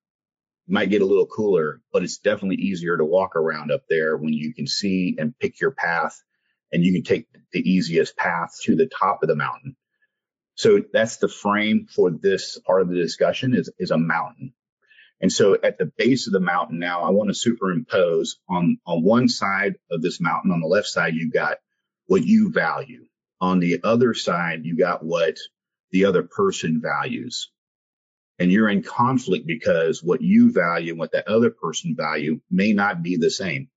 might 0.67 0.89
get 0.89 1.01
a 1.01 1.05
little 1.05 1.25
cooler, 1.25 1.82
but 1.91 2.03
it's 2.03 2.17
definitely 2.17 2.58
easier 2.58 2.98
to 2.98 3.05
walk 3.05 3.36
around 3.36 3.72
up 3.72 3.84
there 3.89 4.15
when 4.17 4.34
you 4.34 4.53
can 4.53 4.67
see 4.67 5.15
and 5.20 5.38
pick 5.38 5.60
your 5.60 5.72
path 5.72 6.22
and 6.72 6.84
you 6.84 6.93
can 6.93 7.03
take 7.03 7.27
the 7.51 7.60
easiest 7.60 8.15
path 8.17 8.51
to 8.63 8.75
the 8.75 8.88
top 8.88 9.22
of 9.22 9.29
the 9.29 9.36
mountain. 9.36 9.75
So 10.55 10.82
that's 10.91 11.17
the 11.17 11.27
frame 11.27 11.88
for 11.93 12.12
this 12.12 12.60
part 12.60 12.82
of 12.82 12.89
the 12.89 12.96
discussion 12.96 13.55
is, 13.55 13.72
is 13.77 13.91
a 13.91 13.98
mountain. 13.98 14.53
And 15.24 15.32
so 15.32 15.58
at 15.63 15.77
the 15.77 15.86
base 15.86 16.27
of 16.27 16.34
the 16.34 16.42
mountain 16.42 16.80
now, 16.80 17.03
I 17.03 17.12
want 17.12 17.30
to 17.30 17.34
superimpose 17.34 18.42
on, 18.50 18.77
on 18.86 19.03
one 19.03 19.30
side 19.30 19.75
of 19.89 20.01
this 20.01 20.20
mountain, 20.20 20.51
on 20.51 20.60
the 20.60 20.68
left 20.68 20.88
side, 20.88 21.13
you've 21.15 21.32
got 21.32 21.60
what 22.08 22.25
you 22.25 22.51
value. 22.51 23.06
On 23.39 23.62
the 23.62 23.80
other 23.86 24.13
side, 24.13 24.65
you 24.65 24.75
got 24.75 25.01
what 25.01 25.38
the 25.92 26.06
other 26.06 26.24
person 26.24 26.82
values. 26.84 27.50
And 28.38 28.51
you're 28.51 28.68
in 28.68 28.84
conflict 28.84 29.48
because 29.48 30.03
what 30.03 30.22
you 30.22 30.51
value 30.51 30.92
and 30.92 31.00
what 31.00 31.13
that 31.13 31.30
other 31.30 31.51
person 31.51 31.96
value 31.96 32.42
may 32.51 32.74
not 32.74 33.01
be 33.01 33.15
the 33.15 33.32
same. 33.32 33.70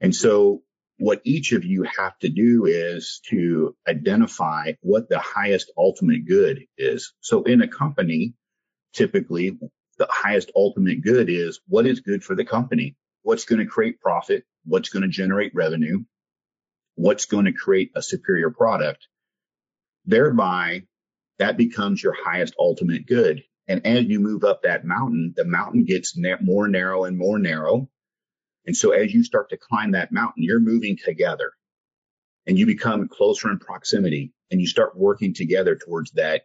And 0.00 0.14
so 0.14 0.62
what 0.96 1.20
each 1.24 1.52
of 1.52 1.66
you 1.66 1.82
have 1.98 2.18
to 2.20 2.30
do 2.30 2.64
is 2.64 3.20
to 3.28 3.76
identify 3.86 4.72
what 4.80 5.10
the 5.10 5.18
highest 5.18 5.70
ultimate 5.76 6.26
good 6.26 6.64
is. 6.78 7.12
So 7.20 7.42
in 7.42 7.60
a 7.60 7.68
company, 7.68 8.32
typically 8.94 9.58
the 9.98 10.08
highest 10.10 10.50
ultimate 10.54 11.02
good 11.02 11.28
is 11.30 11.60
what 11.68 11.86
is 11.86 12.00
good 12.00 12.24
for 12.24 12.34
the 12.34 12.44
company, 12.44 12.96
what's 13.22 13.44
going 13.44 13.60
to 13.60 13.66
create 13.66 14.00
profit, 14.00 14.44
what's 14.64 14.88
going 14.88 15.02
to 15.02 15.08
generate 15.08 15.54
revenue, 15.54 16.04
what's 16.96 17.26
going 17.26 17.46
to 17.46 17.52
create 17.52 17.90
a 17.94 18.02
superior 18.02 18.50
product. 18.50 19.06
Thereby, 20.04 20.84
that 21.38 21.56
becomes 21.56 22.02
your 22.02 22.14
highest 22.14 22.54
ultimate 22.58 23.06
good. 23.06 23.42
And 23.66 23.86
as 23.86 24.04
you 24.04 24.20
move 24.20 24.44
up 24.44 24.62
that 24.62 24.84
mountain, 24.84 25.32
the 25.36 25.44
mountain 25.44 25.84
gets 25.84 26.16
na- 26.16 26.36
more 26.40 26.68
narrow 26.68 27.04
and 27.04 27.16
more 27.16 27.38
narrow. 27.38 27.88
And 28.66 28.76
so 28.76 28.90
as 28.90 29.12
you 29.12 29.24
start 29.24 29.50
to 29.50 29.56
climb 29.56 29.92
that 29.92 30.12
mountain, 30.12 30.42
you're 30.42 30.60
moving 30.60 30.96
together 31.02 31.52
and 32.46 32.58
you 32.58 32.66
become 32.66 33.08
closer 33.08 33.50
in 33.50 33.58
proximity 33.58 34.32
and 34.50 34.60
you 34.60 34.66
start 34.66 34.96
working 34.96 35.34
together 35.34 35.76
towards 35.76 36.12
that 36.12 36.42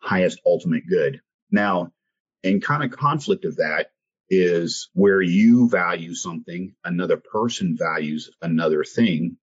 highest 0.00 0.40
ultimate 0.44 0.84
good. 0.88 1.20
Now, 1.50 1.92
in 2.42 2.60
kind 2.60 2.82
of 2.82 2.90
conflict 2.98 3.44
of 3.44 3.56
that 3.56 3.90
is 4.28 4.88
where 4.94 5.20
you 5.20 5.68
value 5.68 6.14
something, 6.14 6.74
another 6.84 7.16
person 7.16 7.76
values 7.76 8.30
another 8.40 8.84
thing, 8.84 9.36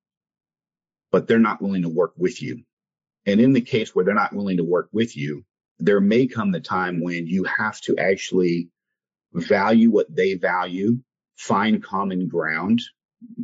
but 1.12 1.28
they're 1.28 1.40
not 1.40 1.62
willing 1.62 1.82
to 1.82 1.90
work 1.90 2.14
with 2.18 2.42
you. 2.42 2.64
And 3.26 3.42
in 3.42 3.54
the 3.54 3.62
case 3.62 3.94
where 3.94 4.06
they're 4.06 4.14
not 4.14 4.34
willing 4.34 4.58
to 4.58 4.64
work 4.64 4.88
with 4.94 5.18
you, 5.18 5.44
there 5.80 6.00
may 6.00 6.28
come 6.28 6.52
the 6.52 6.62
time 6.62 7.02
when 7.02 7.28
you 7.28 7.44
have 7.44 7.80
to 7.82 7.98
actually 7.98 8.70
value 9.34 9.92
what 9.92 10.14
they 10.14 10.36
value, 10.36 11.00
find 11.36 11.84
common 11.84 12.28
ground, 12.30 12.82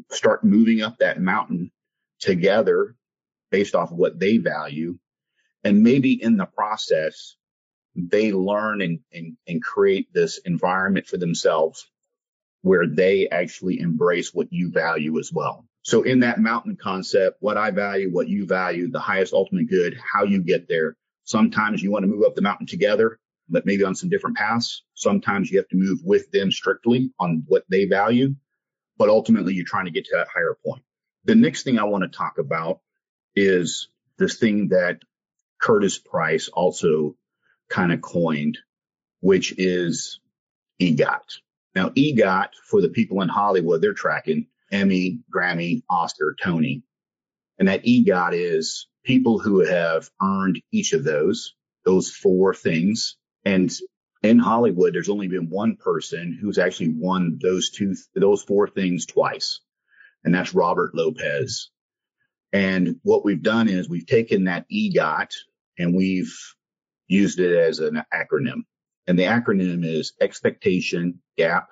start 0.10 0.44
moving 0.44 0.82
up 0.82 0.98
that 1.00 1.20
mountain 1.20 1.72
together 2.20 2.96
based 3.52 3.76
off 3.76 3.92
of 3.92 3.98
what 3.98 4.20
they 4.20 4.38
value. 4.38 4.98
And 5.64 5.84
maybe 5.84 6.14
in 6.22 6.38
the 6.38 6.46
process, 6.46 7.36
they 7.96 8.32
learn 8.32 8.82
and, 8.82 9.00
and, 9.12 9.38
and 9.48 9.64
create 9.64 10.14
this 10.14 10.40
environment 10.40 11.08
for 11.08 11.18
themselves 11.18 11.88
where 12.62 12.88
they 12.88 13.28
actually 13.30 13.80
embrace 13.80 14.34
what 14.34 14.52
you 14.52 14.72
value 14.72 15.20
as 15.20 15.32
well. 15.32 15.66
So 15.82 16.04
in 16.04 16.22
that 16.22 16.40
mountain 16.40 16.78
concept, 16.82 17.38
what 17.42 17.58
I 17.58 17.72
value, 17.72 18.10
what 18.10 18.30
you 18.30 18.46
value, 18.46 18.90
the 18.90 19.02
highest 19.02 19.34
ultimate 19.34 19.70
good, 19.70 19.98
how 20.14 20.24
you 20.24 20.42
get 20.42 20.70
there. 20.70 20.96
Sometimes 21.26 21.84
you 21.84 21.92
want 21.92 22.04
to 22.04 22.08
move 22.08 22.24
up 22.26 22.36
the 22.36 22.42
mountain 22.42 22.68
together, 22.68 23.20
but 23.50 23.66
maybe 23.66 23.84
on 23.84 23.96
some 23.96 24.10
different 24.10 24.38
paths. 24.38 24.84
Sometimes 24.94 25.52
you 25.52 25.58
have 25.58 25.68
to 25.70 25.76
move 25.76 26.00
with 26.04 26.32
them 26.32 26.52
strictly 26.52 27.12
on 27.20 27.44
what 27.48 27.66
they 27.70 27.86
value, 27.86 28.34
but 28.98 29.10
ultimately 29.10 29.54
you're 29.54 29.66
trying 29.66 29.86
to 29.86 29.92
get 29.92 30.06
to 30.06 30.16
that 30.16 30.30
higher 30.34 30.58
point. 30.66 30.84
The 31.26 31.36
next 31.36 31.64
thing 31.64 31.78
I 31.78 31.84
want 31.84 32.04
to 32.04 32.18
talk 32.18 32.38
about 32.38 32.80
is 33.36 33.90
this 34.18 34.38
thing 34.38 34.70
that 34.70 35.00
Curtis 35.62 35.98
Price 35.98 36.48
also 36.48 37.16
kind 37.70 37.92
of 37.92 38.02
coined, 38.02 38.58
which 39.22 39.54
is 39.58 40.20
EGOT. 40.82 41.40
Now, 41.76 41.90
EGOT 41.90 42.50
for 42.70 42.82
the 42.82 42.90
people 42.90 43.22
in 43.22 43.30
Hollywood, 43.30 43.82
they're 43.82 43.94
tracking 43.94 44.48
Emmy, 44.72 45.20
Grammy, 45.34 45.84
Oscar, 45.90 46.36
Tony. 46.42 46.84
And 47.60 47.68
that 47.68 47.84
EGOT 47.86 48.34
is 48.34 48.88
people 49.04 49.40
who 49.40 49.66
have 49.66 50.10
earned 50.22 50.62
each 50.72 50.94
of 50.94 51.04
those, 51.04 51.54
those 51.86 52.10
four 52.10 52.54
things. 52.54 53.18
And 53.46 53.72
in 54.24 54.40
Hollywood, 54.40 54.94
there's 54.94 55.10
only 55.10 55.28
been 55.28 55.50
one 55.50 55.76
person 55.76 56.38
who's 56.40 56.58
actually 56.58 56.90
won 56.90 57.40
those 57.42 57.70
two, 57.70 57.96
those 58.16 58.42
four 58.42 58.68
things 58.68 59.06
twice. 59.06 59.60
And 60.24 60.34
that's 60.34 60.54
Robert 60.54 60.96
Lopez. 60.96 61.70
And 62.54 63.00
what 63.04 63.26
we've 63.26 63.42
done 63.42 63.68
is 63.68 63.90
we've 63.90 64.06
taken 64.06 64.46
that 64.46 64.66
EGOT 64.72 65.34
and 65.78 65.96
we've 65.96 66.34
used 67.08 67.40
it 67.40 67.56
as 67.56 67.80
an 67.80 68.04
acronym. 68.14 68.64
And 69.08 69.20
the 69.20 69.24
acronym 69.24 69.86
is 69.86 70.14
expectation, 70.22 71.22
gap, 71.38 71.70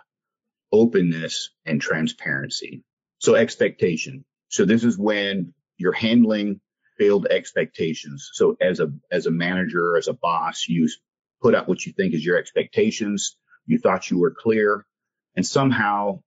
openness, 0.71 1.51
and 1.65 1.81
transparency. 1.81 2.83
So 3.19 3.35
expectation. 3.35 4.25
So 4.49 4.65
this 4.65 4.83
is 4.83 4.97
when 4.97 5.53
you're 5.77 5.93
handling 5.93 6.59
failed 6.97 7.27
expectations. 7.27 8.29
So 8.33 8.57
as 8.59 8.79
a, 8.79 8.91
as 9.11 9.25
a 9.25 9.31
manager, 9.31 9.97
as 9.97 10.07
a 10.07 10.13
boss, 10.13 10.67
you 10.67 10.89
put 11.41 11.55
out 11.55 11.67
what 11.67 11.85
you 11.85 11.93
think 11.93 12.13
is 12.13 12.25
your 12.25 12.37
expectations. 12.37 13.37
You 13.65 13.79
thought 13.79 14.09
you 14.11 14.19
were 14.19 14.35
clear 14.37 14.85
and 15.35 15.45
somehow 15.45 16.21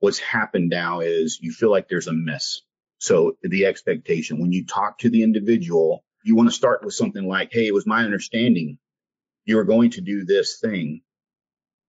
what's 0.00 0.18
happened 0.18 0.70
now 0.70 1.00
is 1.00 1.38
you 1.40 1.52
feel 1.52 1.70
like 1.70 1.88
there's 1.88 2.08
a 2.08 2.12
miss. 2.12 2.62
So 2.98 3.36
the 3.42 3.66
expectation, 3.66 4.40
when 4.40 4.52
you 4.52 4.66
talk 4.66 4.98
to 4.98 5.10
the 5.10 5.22
individual, 5.22 6.04
you 6.24 6.36
want 6.36 6.48
to 6.48 6.54
start 6.54 6.84
with 6.84 6.94
something 6.94 7.26
like, 7.26 7.50
Hey, 7.52 7.66
it 7.66 7.74
was 7.74 7.86
my 7.86 8.04
understanding 8.04 8.78
you 9.44 9.56
were 9.56 9.64
going 9.64 9.90
to 9.90 10.00
do 10.00 10.24
this 10.24 10.58
thing, 10.60 11.02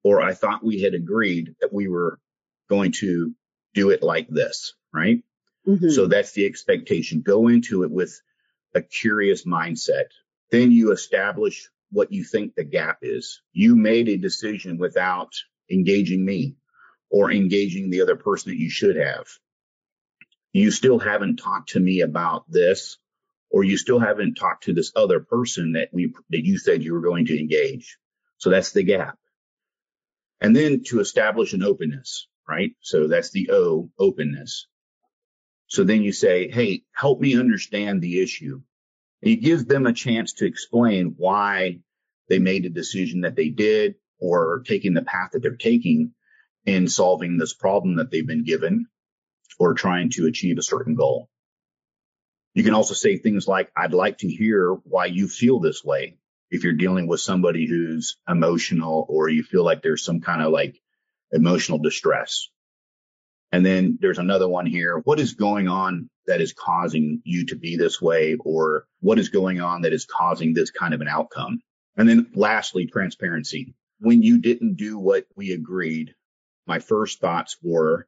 or 0.03 0.21
I 0.21 0.33
thought 0.33 0.63
we 0.63 0.81
had 0.81 0.93
agreed 0.93 1.55
that 1.61 1.73
we 1.73 1.87
were 1.87 2.19
going 2.69 2.91
to 2.93 3.33
do 3.73 3.89
it 3.91 4.01
like 4.01 4.27
this, 4.29 4.73
right? 4.93 5.23
Mm-hmm. 5.67 5.89
So 5.89 6.07
that's 6.07 6.31
the 6.31 6.45
expectation. 6.45 7.21
Go 7.21 7.47
into 7.47 7.83
it 7.83 7.91
with 7.91 8.19
a 8.73 8.81
curious 8.81 9.45
mindset. 9.45 10.05
Then 10.49 10.71
you 10.71 10.91
establish 10.91 11.69
what 11.91 12.11
you 12.11 12.23
think 12.23 12.55
the 12.55 12.63
gap 12.63 12.99
is. 13.01 13.41
You 13.53 13.75
made 13.75 14.09
a 14.09 14.17
decision 14.17 14.77
without 14.77 15.33
engaging 15.69 16.25
me 16.25 16.55
or 17.09 17.31
engaging 17.31 17.89
the 17.89 18.01
other 18.01 18.15
person 18.15 18.51
that 18.51 18.59
you 18.59 18.69
should 18.69 18.95
have. 18.95 19.27
You 20.53 20.71
still 20.71 20.99
haven't 20.99 21.37
talked 21.37 21.69
to 21.69 21.79
me 21.79 22.01
about 22.01 22.49
this 22.49 22.97
or 23.51 23.63
you 23.63 23.77
still 23.77 23.99
haven't 23.99 24.35
talked 24.35 24.63
to 24.63 24.73
this 24.73 24.91
other 24.95 25.19
person 25.19 25.73
that 25.73 25.89
we, 25.91 26.13
that 26.29 26.45
you 26.45 26.57
said 26.57 26.83
you 26.83 26.93
were 26.93 27.01
going 27.01 27.25
to 27.25 27.39
engage. 27.39 27.97
So 28.37 28.49
that's 28.49 28.71
the 28.71 28.83
gap. 28.83 29.17
And 30.39 30.55
then 30.55 30.83
to 30.87 30.99
establish 30.99 31.53
an 31.53 31.63
openness, 31.63 32.27
right? 32.47 32.71
So 32.81 33.07
that's 33.07 33.31
the 33.31 33.51
O, 33.51 33.91
openness. 33.99 34.67
So 35.67 35.83
then 35.83 36.01
you 36.01 36.11
say, 36.11 36.49
Hey, 36.49 36.83
help 36.93 37.19
me 37.19 37.37
understand 37.37 38.01
the 38.01 38.21
issue. 38.21 38.61
And 39.21 39.31
you 39.31 39.37
give 39.37 39.67
them 39.67 39.85
a 39.85 39.93
chance 39.93 40.33
to 40.33 40.45
explain 40.45 41.13
why 41.17 41.79
they 42.29 42.39
made 42.39 42.63
the 42.63 42.69
decision 42.69 43.21
that 43.21 43.35
they 43.35 43.49
did 43.49 43.95
or 44.19 44.63
taking 44.65 44.93
the 44.93 45.03
path 45.03 45.31
that 45.33 45.41
they're 45.41 45.55
taking 45.55 46.13
in 46.65 46.87
solving 46.87 47.37
this 47.37 47.53
problem 47.53 47.97
that 47.97 48.09
they've 48.09 48.25
been 48.25 48.43
given 48.43 48.87
or 49.59 49.73
trying 49.73 50.09
to 50.11 50.27
achieve 50.27 50.57
a 50.57 50.63
certain 50.63 50.95
goal. 50.95 51.29
You 52.53 52.63
can 52.63 52.73
also 52.73 52.93
say 52.93 53.17
things 53.17 53.47
like, 53.47 53.71
I'd 53.75 53.93
like 53.93 54.19
to 54.19 54.27
hear 54.27 54.73
why 54.83 55.05
you 55.05 55.27
feel 55.27 55.59
this 55.59 55.83
way. 55.83 56.17
If 56.49 56.63
you're 56.63 56.73
dealing 56.73 57.07
with 57.07 57.21
somebody 57.21 57.65
who's 57.65 58.17
emotional 58.27 59.05
or 59.07 59.29
you 59.29 59.41
feel 59.43 59.63
like 59.63 59.81
there's 59.81 60.03
some 60.03 60.19
kind 60.19 60.41
of 60.41 60.51
like 60.51 60.81
emotional 61.31 61.77
distress. 61.77 62.49
And 63.53 63.65
then 63.65 63.97
there's 64.01 64.19
another 64.19 64.49
one 64.49 64.65
here. 64.65 64.97
What 65.03 65.19
is 65.19 65.33
going 65.33 65.69
on 65.69 66.09
that 66.27 66.41
is 66.41 66.53
causing 66.53 67.21
you 67.23 67.45
to 67.47 67.55
be 67.55 67.77
this 67.77 68.01
way? 68.01 68.35
Or 68.35 68.85
what 68.99 69.19
is 69.19 69.29
going 69.29 69.61
on 69.61 69.81
that 69.81 69.93
is 69.93 70.05
causing 70.05 70.53
this 70.53 70.71
kind 70.71 70.93
of 70.93 71.01
an 71.01 71.07
outcome? 71.07 71.61
And 71.97 72.07
then 72.07 72.31
lastly, 72.33 72.85
transparency. 72.85 73.73
When 73.99 74.21
you 74.23 74.39
didn't 74.39 74.75
do 74.75 74.97
what 74.97 75.25
we 75.35 75.51
agreed, 75.51 76.15
my 76.67 76.79
first 76.79 77.19
thoughts 77.19 77.57
were, 77.61 78.07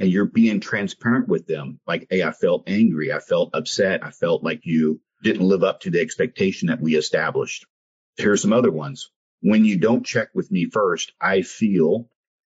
and 0.00 0.10
you're 0.10 0.24
being 0.24 0.60
transparent 0.60 1.28
with 1.28 1.46
them. 1.46 1.78
Like, 1.86 2.06
Hey, 2.10 2.22
I 2.22 2.32
felt 2.32 2.64
angry. 2.66 3.12
I 3.12 3.20
felt 3.20 3.50
upset. 3.54 4.04
I 4.04 4.10
felt 4.10 4.42
like 4.42 4.64
you 4.64 5.00
didn't 5.22 5.46
live 5.46 5.62
up 5.62 5.80
to 5.80 5.90
the 5.90 6.00
expectation 6.00 6.68
that 6.68 6.80
we 6.80 6.96
established. 6.96 7.66
Here's 8.16 8.42
some 8.42 8.54
other 8.54 8.72
ones. 8.72 9.10
When 9.42 9.64
you 9.64 9.78
don't 9.78 10.04
check 10.04 10.30
with 10.34 10.50
me 10.50 10.70
first, 10.70 11.12
I 11.20 11.42
feel, 11.42 12.08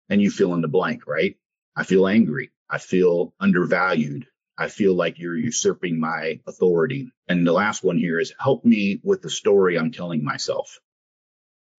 and 0.09 0.21
you 0.21 0.31
fill 0.31 0.55
in 0.55 0.61
the 0.61 0.69
blank, 0.69 1.07
right? 1.07 1.37
I 1.77 1.85
feel 1.85 2.07
angry. 2.07 2.51
I 2.69 2.79
feel 2.79 3.33
undervalued. 3.39 4.27
I 4.59 4.69
feel 4.69 4.95
like 4.95 5.19
you're 5.19 5.37
usurping 5.37 6.01
my 6.01 6.41
authority. 6.47 7.13
And 7.29 7.47
the 7.47 7.53
last 7.53 7.85
one 7.85 7.99
here 7.99 8.19
is 8.19 8.33
help 8.41 8.65
me 8.65 9.01
with 9.05 9.23
the 9.23 9.31
story 9.31 9.79
I'm 9.79 9.93
telling 9.93 10.25
myself. 10.25 10.81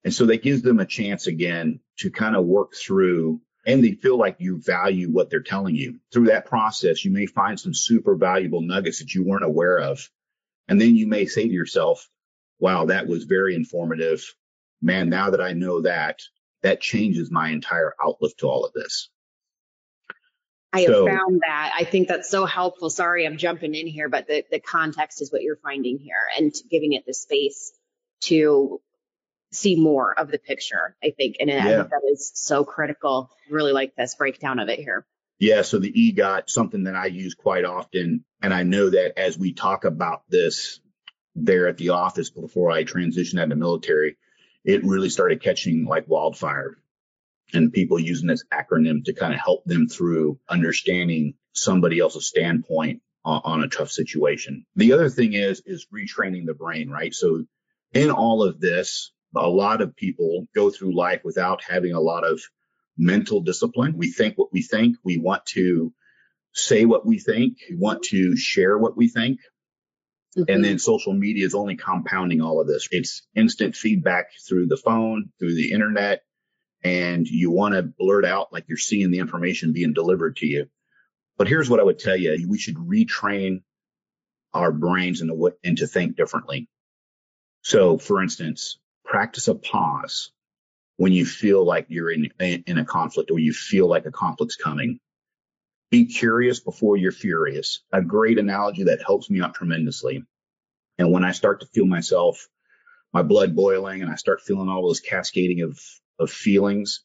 And 0.04 0.14
so 0.14 0.28
that 0.28 0.44
gives 0.44 0.62
them 0.62 0.80
a 0.80 0.86
chance 0.86 1.28
again 1.28 1.82
to 2.00 2.12
kind 2.12 2.36
of 2.36 2.46
work 2.46 2.74
through 2.76 3.42
and 3.68 3.84
they 3.84 3.92
feel 3.92 4.18
like 4.18 4.38
you 4.40 4.60
value 4.62 5.12
what 5.12 5.30
they're 5.30 5.42
telling 5.42 5.76
you. 5.76 6.00
Through 6.14 6.28
that 6.28 6.46
process, 6.46 7.04
you 7.04 7.12
may 7.12 7.26
find 7.26 7.60
some 7.60 7.74
super 7.74 8.16
valuable 8.16 8.62
nuggets 8.62 9.00
that 9.00 9.14
you 9.14 9.26
weren't 9.26 9.44
aware 9.44 9.78
of. 9.78 10.10
And 10.70 10.80
then 10.80 10.96
you 10.96 11.06
may 11.06 11.26
say 11.26 11.44
to 11.44 11.54
yourself, 11.54 12.10
wow, 12.60 12.86
that 12.86 13.08
was 13.08 13.26
very 13.26 13.56
informative. 13.56 14.24
Man, 14.82 15.10
now 15.10 15.32
that 15.32 15.42
I 15.42 15.52
know 15.52 15.82
that, 15.82 16.22
that 16.64 16.80
changes 16.80 17.30
my 17.30 17.50
entire 17.50 17.94
outlook 18.02 18.38
to 18.38 18.48
all 18.48 18.66
of 18.66 18.72
this. 18.72 19.10
I 20.72 20.82
have 20.82 20.90
so, 20.90 21.08
found 21.08 21.42
that. 21.46 21.74
I 21.78 21.84
think 21.84 22.08
that's 22.08 22.30
so 22.30 22.46
helpful. 22.46 22.90
Sorry, 22.90 23.26
I'm 23.26 23.38
jumping 23.38 23.76
in 23.76 23.88
here, 23.88 24.08
but 24.08 24.28
the, 24.28 24.46
the 24.50 24.60
context 24.60 25.22
is 25.22 25.32
what 25.32 25.42
you're 25.42 25.58
finding 25.58 25.98
here 25.98 26.16
and 26.38 26.54
giving 26.70 26.94
it 26.94 27.06
the 27.06 27.14
space 27.14 27.74
to 28.22 28.82
see 29.58 29.76
more 29.76 30.18
of 30.18 30.32
the 30.32 30.38
picture, 30.38 30.96
I 31.04 31.12
think. 31.18 31.38
And 31.40 31.50
yeah. 31.50 31.60
I 31.60 31.64
think 31.64 31.90
that 31.90 32.02
is 32.12 32.32
so 32.36 32.64
critical. 32.64 33.30
Really 33.50 33.74
like 33.74 33.96
this 33.96 34.16
breakdown 34.16 34.60
of 34.60 34.70
it 34.70 34.80
here. 34.80 35.06
Yeah. 35.40 35.62
So 35.62 35.80
the 35.80 35.92
EGOT, 35.92 36.50
something 36.50 36.84
that 36.84 36.96
I 36.96 37.08
use 37.08 37.34
quite 37.34 37.66
often. 37.66 38.24
And 38.42 38.54
I 38.54 38.64
know 38.64 38.90
that 38.90 39.20
as 39.20 39.38
we 39.38 39.54
talk 39.54 39.86
about 39.86 40.24
this 40.30 40.80
there 41.36 41.68
at 41.68 41.78
the 41.78 41.90
office 41.90 42.30
before 42.30 42.72
I 42.72 42.84
transitioned 42.84 43.40
out 43.40 43.44
of 43.44 43.50
the 43.50 43.56
military, 43.56 44.18
it 44.64 44.84
really 44.84 45.10
started 45.10 45.42
catching 45.42 45.86
like 45.86 46.08
wildfire 46.08 46.78
and 47.54 47.72
people 47.72 48.00
using 48.00 48.28
this 48.28 48.44
acronym 48.52 49.06
to 49.06 49.14
kind 49.14 49.34
of 49.34 49.40
help 49.40 49.64
them 49.66 49.88
through 49.88 50.40
understanding 50.50 51.36
somebody 51.54 52.00
else's 52.00 52.28
standpoint 52.28 53.02
on, 53.24 53.42
on 53.44 53.64
a 53.64 53.70
tough 53.70 53.92
situation. 53.92 54.66
The 54.76 54.94
other 54.94 55.10
thing 55.10 55.34
is, 55.34 55.62
is 55.66 55.88
retraining 55.94 56.46
the 56.46 56.54
brain, 56.54 56.90
right? 56.90 57.14
So 57.14 57.46
in 57.94 58.12
all 58.12 58.44
of 58.44 58.60
this, 58.60 59.12
a 59.36 59.48
lot 59.48 59.82
of 59.82 59.96
people 59.96 60.48
go 60.56 60.70
through 60.70 60.96
life 60.96 61.22
without 61.24 61.62
having 61.64 61.94
a 61.94 62.00
lot 62.00 62.24
of 62.24 62.42
mental 62.98 63.42
discipline. 63.42 63.98
We 63.98 64.12
think 64.12 64.38
what 64.38 64.52
we 64.52 64.62
think. 64.62 64.98
We 65.04 65.18
want 65.18 65.46
to 65.48 65.94
say 66.54 66.86
what 66.86 67.06
we 67.06 67.20
think. 67.20 67.58
We 67.70 67.76
want 67.76 68.04
to 68.04 68.36
share 68.36 68.78
what 68.78 68.98
we 68.98 69.10
think. 69.10 69.40
Mm-hmm. 70.38 70.52
And 70.52 70.64
then 70.64 70.80
social 70.80 71.14
media 71.14 71.46
is 71.46 71.56
only 71.56 71.76
compounding 71.76 72.42
all 72.42 72.60
of 72.62 72.68
this. 72.68 72.88
It's 72.92 73.26
instant 73.36 73.76
feedback 73.76 74.28
through 74.48 74.68
the 74.68 74.78
phone, 74.78 75.30
through 75.40 75.56
the 75.56 75.72
internet, 75.72 76.24
and 76.84 77.28
you 77.28 77.52
want 77.52 77.76
to 77.76 77.84
blurt 77.84 78.26
out 78.26 78.54
like 78.54 78.66
you're 78.68 78.78
seeing 78.78 79.12
the 79.12 79.20
information 79.20 79.74
being 79.74 79.94
delivered 79.94 80.38
to 80.38 80.46
you. 80.46 80.68
But 81.38 81.48
here's 81.48 81.70
what 81.70 81.80
I 81.80 81.84
would 81.84 82.00
tell 82.00 82.18
you. 82.18 82.48
We 82.50 82.58
should 82.58 82.76
retrain 82.76 83.62
our 84.54 84.72
brains 84.72 85.22
into, 85.22 85.52
into 85.64 85.88
think 85.88 86.16
differently. 86.16 86.68
So 87.62 87.98
for 87.98 88.22
instance, 88.22 88.80
practice 89.08 89.48
a 89.48 89.56
pause 89.56 90.32
when 90.98 91.14
you 91.14 91.26
feel 91.26 91.64
like 91.66 91.88
you're 91.90 92.12
in, 92.12 92.30
in 92.40 92.78
a 92.78 92.86
conflict 92.86 93.32
or 93.32 93.40
you 93.40 93.54
feel 93.54 93.88
like 93.88 94.06
a 94.06 94.12
conflict's 94.12 94.56
coming. 94.56 95.00
Be 95.90 96.06
curious 96.06 96.60
before 96.60 96.98
you're 96.98 97.14
furious. 97.14 97.82
A 97.94 98.02
great 98.02 98.38
analogy 98.38 98.84
that 98.84 99.02
helps 99.06 99.30
me 99.30 99.42
out 99.42 99.56
tremendously. 99.56 100.24
And 100.98 101.12
when 101.12 101.24
I 101.24 101.32
start 101.32 101.62
to 101.62 101.68
feel 101.68 101.86
myself, 101.86 102.48
my 103.14 103.22
blood 103.22 103.56
boiling 103.56 104.02
and 104.02 104.12
I 104.12 104.16
start 104.16 104.42
feeling 104.42 104.70
all 104.70 104.82
those 104.84 105.00
cascading 105.00 105.62
of 105.62 105.80
of 106.20 106.32
feelings, 106.32 107.04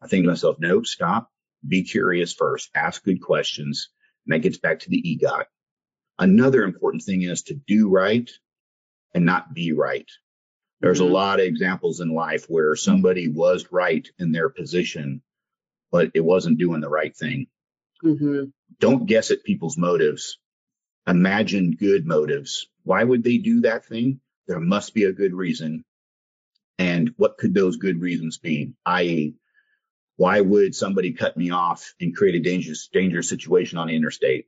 I 0.00 0.06
think 0.06 0.24
to 0.24 0.30
myself, 0.30 0.56
no, 0.60 0.82
stop, 0.82 1.28
be 1.66 1.82
curious 1.82 2.32
first, 2.32 2.70
ask 2.74 3.02
good 3.02 3.20
questions. 3.20 3.88
And 4.26 4.34
that 4.34 4.42
gets 4.42 4.58
back 4.58 4.80
to 4.80 4.90
the 4.90 5.02
EGOT. 5.02 5.44
Another 6.18 6.62
important 6.62 7.02
thing 7.02 7.22
is 7.22 7.42
to 7.44 7.54
do 7.54 7.88
right 7.88 8.30
and 9.12 9.26
not 9.26 9.52
be 9.52 9.72
right. 9.72 10.08
There's 10.80 11.00
mm-hmm. 11.00 11.10
a 11.10 11.14
lot 11.14 11.40
of 11.40 11.46
examples 11.46 12.00
in 12.00 12.08
life 12.10 12.46
where 12.48 12.76
somebody 12.76 13.28
was 13.28 13.68
right 13.70 14.06
in 14.18 14.32
their 14.32 14.48
position, 14.48 15.22
but 15.90 16.10
it 16.14 16.24
wasn't 16.24 16.58
doing 16.58 16.80
the 16.80 16.88
right 16.88 17.16
thing. 17.16 17.46
Mm-hmm. 18.04 18.44
Don't 18.80 19.06
guess 19.06 19.30
at 19.30 19.44
people's 19.44 19.78
motives. 19.78 20.38
Imagine 21.06 21.72
good 21.72 22.06
motives. 22.06 22.66
Why 22.82 23.02
would 23.02 23.22
they 23.22 23.38
do 23.38 23.62
that 23.62 23.86
thing? 23.86 24.20
There 24.46 24.60
must 24.60 24.94
be 24.94 25.04
a 25.04 25.12
good 25.12 25.32
reason. 25.32 25.84
And 26.78 27.14
what 27.16 27.38
could 27.38 27.54
those 27.54 27.76
good 27.76 28.00
reasons 28.00 28.38
be? 28.38 28.74
I.e., 28.84 29.36
why 30.16 30.40
would 30.40 30.74
somebody 30.74 31.12
cut 31.12 31.36
me 31.36 31.50
off 31.50 31.94
and 32.00 32.14
create 32.14 32.36
a 32.36 32.40
dangerous, 32.40 32.88
dangerous 32.92 33.28
situation 33.28 33.78
on 33.78 33.88
the 33.88 33.96
interstate? 33.96 34.46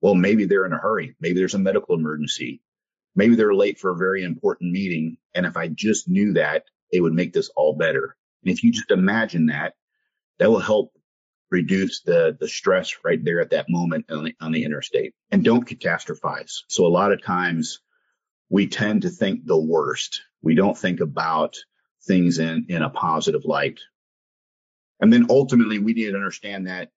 Well, 0.00 0.14
maybe 0.14 0.44
they're 0.44 0.66
in 0.66 0.72
a 0.72 0.78
hurry. 0.78 1.16
Maybe 1.20 1.38
there's 1.38 1.54
a 1.54 1.58
medical 1.58 1.94
emergency. 1.94 2.60
Maybe 3.14 3.34
they're 3.34 3.54
late 3.54 3.78
for 3.78 3.90
a 3.90 3.96
very 3.96 4.24
important 4.24 4.72
meeting. 4.72 5.18
And 5.34 5.46
if 5.46 5.56
I 5.56 5.68
just 5.68 6.08
knew 6.08 6.32
that, 6.34 6.64
it 6.90 7.00
would 7.00 7.12
make 7.12 7.32
this 7.32 7.50
all 7.56 7.74
better. 7.74 8.16
And 8.42 8.52
if 8.52 8.62
you 8.62 8.72
just 8.72 8.90
imagine 8.90 9.46
that, 9.46 9.74
that 10.38 10.50
will 10.50 10.60
help 10.60 10.92
reduce 11.50 12.00
the, 12.00 12.36
the 12.40 12.48
stress 12.48 12.96
right 13.04 13.22
there 13.22 13.40
at 13.40 13.50
that 13.50 13.68
moment 13.68 14.06
on 14.10 14.24
the, 14.24 14.34
on 14.40 14.52
the 14.52 14.64
interstate 14.64 15.14
and 15.30 15.44
don't 15.44 15.68
catastrophize. 15.68 16.62
So 16.68 16.86
a 16.86 16.88
lot 16.88 17.12
of 17.12 17.22
times 17.22 17.80
we 18.48 18.66
tend 18.66 19.02
to 19.02 19.10
think 19.10 19.44
the 19.44 19.60
worst 19.60 20.22
we 20.42 20.54
don't 20.54 20.76
think 20.76 21.00
about 21.00 21.56
things 22.04 22.38
in, 22.38 22.66
in 22.68 22.82
a 22.82 22.90
positive 22.90 23.44
light. 23.44 23.80
And 25.00 25.12
then 25.12 25.26
ultimately 25.30 25.78
we 25.78 25.92
need 25.92 26.10
to 26.10 26.16
understand 26.16 26.66
that 26.66 26.90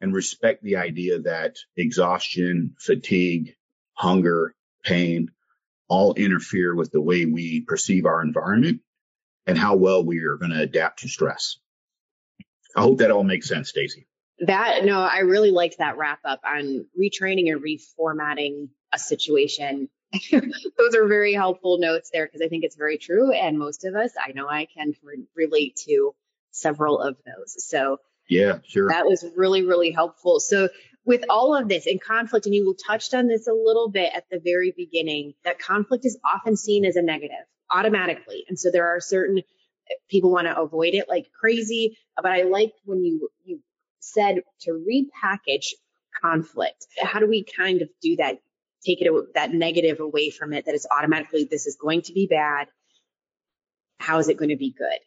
and 0.00 0.12
respect 0.12 0.62
the 0.62 0.76
idea 0.76 1.20
that 1.20 1.56
exhaustion, 1.76 2.74
fatigue, 2.78 3.54
hunger, 3.94 4.54
pain 4.84 5.30
all 5.88 6.14
interfere 6.14 6.74
with 6.74 6.90
the 6.90 7.00
way 7.00 7.24
we 7.24 7.60
perceive 7.60 8.06
our 8.06 8.22
environment 8.22 8.80
and 9.46 9.58
how 9.58 9.76
well 9.76 10.04
we 10.04 10.20
are 10.20 10.36
going 10.36 10.52
to 10.52 10.60
adapt 10.60 11.00
to 11.00 11.08
stress. 11.08 11.56
I 12.76 12.82
hope 12.82 12.98
that 12.98 13.10
all 13.10 13.24
makes 13.24 13.48
sense, 13.48 13.68
Stacy. 13.68 14.06
That 14.40 14.84
no, 14.84 15.00
I 15.00 15.20
really 15.20 15.50
liked 15.50 15.78
that 15.78 15.98
wrap 15.98 16.20
up 16.24 16.40
on 16.44 16.86
retraining 16.98 17.52
and 17.52 17.62
reformatting 17.62 18.68
a 18.92 18.98
situation 18.98 19.88
those 20.30 20.94
are 20.94 21.06
very 21.06 21.32
helpful 21.32 21.78
notes 21.78 22.10
there 22.12 22.26
because 22.26 22.42
I 22.42 22.48
think 22.48 22.64
it's 22.64 22.76
very 22.76 22.98
true. 22.98 23.32
And 23.32 23.58
most 23.58 23.84
of 23.84 23.94
us, 23.94 24.12
I 24.22 24.32
know 24.32 24.46
I 24.48 24.66
can 24.66 24.94
re- 25.02 25.24
relate 25.34 25.76
to 25.86 26.14
several 26.50 27.00
of 27.00 27.16
those. 27.24 27.66
So 27.66 27.98
yeah, 28.28 28.58
sure. 28.66 28.88
That 28.88 29.06
was 29.06 29.24
really, 29.36 29.62
really 29.62 29.90
helpful. 29.90 30.40
So 30.40 30.68
with 31.04 31.24
all 31.28 31.54
of 31.56 31.68
this 31.68 31.86
in 31.86 31.98
conflict, 31.98 32.46
and 32.46 32.54
you 32.54 32.76
touched 32.86 33.14
on 33.14 33.26
this 33.26 33.46
a 33.46 33.52
little 33.52 33.90
bit 33.90 34.12
at 34.14 34.24
the 34.30 34.38
very 34.38 34.72
beginning, 34.76 35.34
that 35.44 35.58
conflict 35.58 36.04
is 36.04 36.18
often 36.24 36.56
seen 36.56 36.84
as 36.84 36.96
a 36.96 37.02
negative 37.02 37.44
automatically. 37.70 38.44
And 38.48 38.58
so 38.58 38.70
there 38.70 38.88
are 38.88 39.00
certain 39.00 39.38
eh, 39.38 39.94
people 40.08 40.30
want 40.30 40.46
to 40.46 40.58
avoid 40.58 40.94
it 40.94 41.08
like 41.08 41.30
crazy. 41.38 41.98
But 42.16 42.32
I 42.32 42.42
like 42.42 42.72
when 42.84 43.02
you 43.04 43.28
you 43.44 43.60
said 44.00 44.42
to 44.62 44.70
repackage 44.70 45.68
conflict. 46.20 46.86
How 47.00 47.20
do 47.20 47.26
we 47.26 47.44
kind 47.44 47.82
of 47.82 47.88
do 48.00 48.16
that? 48.16 48.38
take 48.84 49.00
it 49.00 49.34
that 49.34 49.52
negative 49.52 50.00
away 50.00 50.30
from 50.30 50.52
it 50.52 50.66
that 50.66 50.74
it's 50.74 50.86
automatically 50.90 51.46
this 51.50 51.66
is 51.66 51.76
going 51.80 52.02
to 52.02 52.12
be 52.12 52.26
bad 52.26 52.66
how 53.98 54.18
is 54.18 54.28
it 54.28 54.36
going 54.36 54.50
to 54.50 54.56
be 54.56 54.74
good 54.76 54.98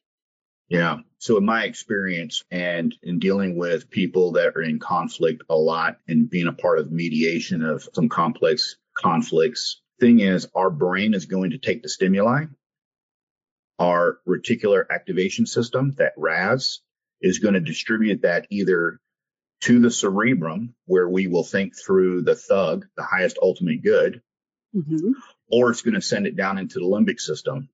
yeah 0.69 0.97
so 1.19 1.37
in 1.37 1.45
my 1.45 1.63
experience 1.63 2.43
and 2.51 2.95
in 3.03 3.19
dealing 3.19 3.57
with 3.57 3.89
people 3.89 4.33
that 4.33 4.55
are 4.55 4.61
in 4.61 4.79
conflict 4.79 5.43
a 5.49 5.55
lot 5.55 5.97
and 6.07 6.29
being 6.29 6.47
a 6.47 6.53
part 6.53 6.79
of 6.79 6.91
mediation 6.91 7.63
of 7.63 7.87
some 7.93 8.09
complex 8.09 8.75
conflicts 8.97 9.81
thing 9.99 10.19
is 10.19 10.47
our 10.55 10.69
brain 10.69 11.13
is 11.13 11.25
going 11.25 11.51
to 11.51 11.57
take 11.57 11.81
the 11.81 11.89
stimuli 11.89 12.45
our 13.79 14.19
reticular 14.27 14.83
activation 14.89 15.45
system 15.45 15.93
that 15.97 16.13
ras 16.17 16.81
is 17.21 17.39
going 17.39 17.53
to 17.53 17.59
distribute 17.59 18.21
that 18.21 18.47
either 18.49 18.99
to 19.61 19.79
the 19.79 19.91
cerebrum 19.91 20.75
where 20.85 21.09
we 21.09 21.27
will 21.27 21.43
think 21.43 21.73
through 21.75 22.21
the 22.21 22.35
thug, 22.35 22.85
the 22.95 23.03
highest 23.03 23.39
ultimate 23.41 23.81
good, 23.81 24.21
mm-hmm. 24.75 25.11
or 25.51 25.71
it's 25.71 25.81
going 25.81 25.95
to 25.95 26.01
send 26.01 26.27
it 26.27 26.35
down 26.35 26.57
into 26.57 26.79
the 26.79 26.85
limbic 26.85 27.19
system. 27.19 27.69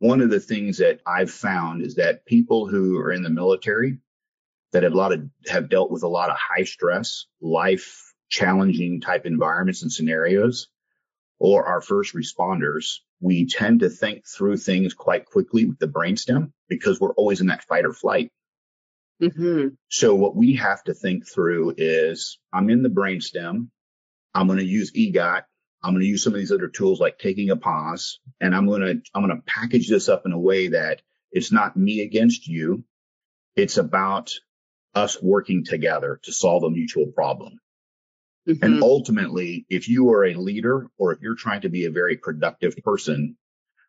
One 0.00 0.20
of 0.20 0.30
the 0.30 0.40
things 0.40 0.78
that 0.78 1.00
I've 1.06 1.30
found 1.30 1.82
is 1.82 1.94
that 1.94 2.26
people 2.26 2.66
who 2.66 2.98
are 2.98 3.12
in 3.12 3.22
the 3.22 3.30
military 3.30 3.98
that 4.72 4.82
have 4.82 4.92
a 4.92 4.96
lot 4.96 5.12
of 5.12 5.28
have 5.46 5.68
dealt 5.68 5.90
with 5.90 6.02
a 6.02 6.08
lot 6.08 6.30
of 6.30 6.36
high 6.36 6.64
stress, 6.64 7.26
life 7.40 8.12
challenging 8.28 9.00
type 9.00 9.26
environments 9.26 9.82
and 9.82 9.92
scenarios, 9.92 10.68
or 11.38 11.66
our 11.66 11.80
first 11.80 12.14
responders, 12.14 12.98
we 13.20 13.46
tend 13.46 13.80
to 13.80 13.90
think 13.90 14.26
through 14.26 14.56
things 14.56 14.94
quite 14.94 15.26
quickly 15.26 15.66
with 15.66 15.78
the 15.78 15.88
brainstem 15.88 16.52
because 16.68 17.00
we're 17.00 17.14
always 17.14 17.40
in 17.40 17.48
that 17.48 17.64
fight 17.64 17.84
or 17.84 17.92
flight. 17.92 18.30
Mm-hmm. 19.22 19.68
So 19.88 20.14
what 20.14 20.34
we 20.34 20.54
have 20.54 20.82
to 20.84 20.94
think 20.94 21.28
through 21.28 21.74
is 21.76 22.38
I'm 22.52 22.70
in 22.70 22.82
the 22.82 22.88
brainstem. 22.88 23.68
I'm 24.34 24.46
going 24.46 24.58
to 24.58 24.64
use 24.64 24.92
EGOT. 24.92 25.42
I'm 25.82 25.94
going 25.94 26.02
to 26.02 26.08
use 26.08 26.22
some 26.22 26.34
of 26.34 26.38
these 26.38 26.52
other 26.52 26.68
tools 26.68 27.00
like 27.00 27.18
taking 27.18 27.50
a 27.50 27.56
pause 27.56 28.20
and 28.40 28.54
I'm 28.54 28.66
going 28.66 28.82
to, 28.82 29.02
I'm 29.14 29.26
going 29.26 29.36
to 29.36 29.42
package 29.46 29.88
this 29.88 30.08
up 30.08 30.26
in 30.26 30.32
a 30.32 30.38
way 30.38 30.68
that 30.68 31.02
it's 31.32 31.52
not 31.52 31.76
me 31.76 32.00
against 32.00 32.46
you. 32.46 32.84
It's 33.56 33.78
about 33.78 34.32
us 34.94 35.22
working 35.22 35.64
together 35.64 36.20
to 36.24 36.32
solve 36.32 36.64
a 36.64 36.70
mutual 36.70 37.06
problem. 37.06 37.60
Mm-hmm. 38.48 38.64
And 38.64 38.82
ultimately, 38.82 39.66
if 39.68 39.88
you 39.88 40.10
are 40.10 40.24
a 40.24 40.34
leader 40.34 40.88
or 40.98 41.12
if 41.12 41.20
you're 41.20 41.36
trying 41.36 41.62
to 41.62 41.68
be 41.68 41.84
a 41.84 41.90
very 41.90 42.16
productive 42.16 42.76
person, 42.78 43.36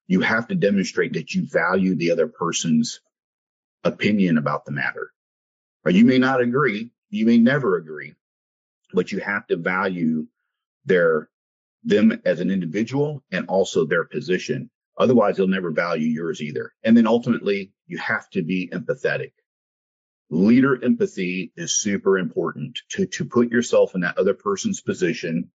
you 0.07 0.21
have 0.21 0.47
to 0.49 0.55
demonstrate 0.55 1.13
that 1.13 1.33
you 1.33 1.47
value 1.47 1.95
the 1.95 2.11
other 2.11 2.27
person's 2.27 3.01
opinion 3.83 4.37
about 4.37 4.65
the 4.65 4.71
matter. 4.71 5.11
Or 5.85 5.91
you 5.91 6.05
may 6.05 6.19
not 6.19 6.41
agree. 6.41 6.91
You 7.09 7.25
may 7.25 7.37
never 7.37 7.77
agree, 7.77 8.13
but 8.93 9.11
you 9.11 9.19
have 9.19 9.47
to 9.47 9.57
value 9.57 10.27
their, 10.85 11.29
them 11.83 12.21
as 12.25 12.39
an 12.39 12.51
individual 12.51 13.23
and 13.31 13.47
also 13.47 13.85
their 13.85 14.05
position. 14.05 14.69
Otherwise, 14.97 15.37
they'll 15.37 15.47
never 15.47 15.71
value 15.71 16.07
yours 16.07 16.41
either. 16.41 16.73
And 16.83 16.95
then 16.95 17.07
ultimately, 17.07 17.71
you 17.87 17.97
have 17.97 18.29
to 18.31 18.43
be 18.43 18.69
empathetic. 18.71 19.31
Leader 20.29 20.83
empathy 20.83 21.51
is 21.55 21.73
super 21.73 22.17
important 22.17 22.79
to, 22.89 23.05
to 23.05 23.25
put 23.25 23.51
yourself 23.51 23.95
in 23.95 24.01
that 24.01 24.17
other 24.17 24.33
person's 24.33 24.81
position. 24.81 25.51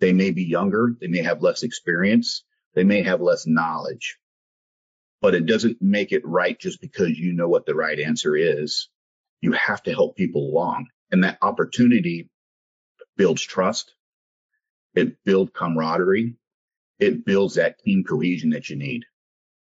They 0.00 0.12
may 0.12 0.30
be 0.30 0.44
younger. 0.44 0.94
They 1.00 1.06
may 1.06 1.22
have 1.22 1.42
less 1.42 1.62
experience. 1.62 2.44
They 2.74 2.84
may 2.84 3.02
have 3.02 3.20
less 3.20 3.46
knowledge, 3.46 4.18
but 5.20 5.34
it 5.34 5.46
doesn't 5.46 5.78
make 5.80 6.12
it 6.12 6.26
right 6.26 6.58
just 6.58 6.80
because 6.80 7.18
you 7.18 7.32
know 7.32 7.48
what 7.48 7.66
the 7.66 7.74
right 7.74 7.98
answer 7.98 8.36
is. 8.36 8.88
You 9.40 9.52
have 9.52 9.82
to 9.84 9.92
help 9.92 10.16
people 10.16 10.50
along 10.50 10.86
and 11.10 11.24
that 11.24 11.38
opportunity 11.42 12.28
builds 13.16 13.42
trust. 13.42 13.94
It 14.94 15.16
builds 15.24 15.52
camaraderie. 15.54 16.36
It 16.98 17.24
builds 17.24 17.54
that 17.54 17.78
team 17.78 18.04
cohesion 18.04 18.50
that 18.50 18.68
you 18.68 18.76
need. 18.76 19.04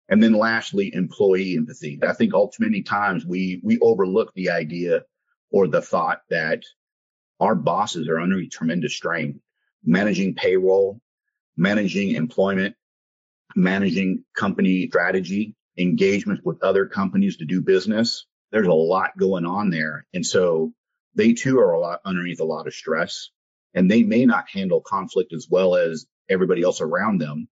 And 0.10 0.21
then 0.21 0.34
lastly, 0.34 0.93
employee 0.93 1.56
empathy. 1.56 1.99
I 2.04 2.13
think 2.13 2.34
all 2.34 2.49
too 2.49 2.63
many 2.63 2.82
times 2.82 3.26
we, 3.26 3.62
we 3.63 3.80
overlook 3.80 4.34
the 4.34 4.49
idea 4.49 5.04
or 5.52 5.67
the 5.67 5.82
thought 5.82 6.21
that 6.30 6.63
our 7.39 7.56
bosses 7.56 8.08
are 8.10 8.19
under 8.19 8.41
tremendous 8.52 8.95
strain, 8.95 9.39
managing 9.84 10.36
payroll, 10.36 10.99
managing 11.56 12.12
employment, 12.12 12.76
managing 13.56 14.23
company 14.36 14.88
strategy, 14.88 15.56
engagement 15.78 16.41
with 16.43 16.62
other 16.63 16.86
companies 16.86 17.38
to 17.38 17.45
do 17.45 17.62
business. 17.62 18.26
There's 18.52 18.67
a 18.67 18.73
lot 18.73 19.17
going 19.17 19.45
on 19.45 19.69
there. 19.69 20.06
And 20.13 20.26
so 20.26 20.73
they 21.15 21.34
too 21.34 21.60
are 21.60 21.73
a 21.73 21.80
lot 21.80 22.02
underneath 22.06 22.39
a 22.39 22.45
lot 22.45 22.67
of 22.67 22.73
stress 22.73 23.30
and 23.73 23.89
they 23.89 24.03
may 24.03 24.25
not 24.25 24.49
handle 24.49 24.81
conflict 24.81 25.33
as 25.33 25.47
well 25.49 25.75
as 25.75 26.05
everybody 26.29 26.63
else 26.63 26.81
around 26.81 27.19
them. 27.19 27.47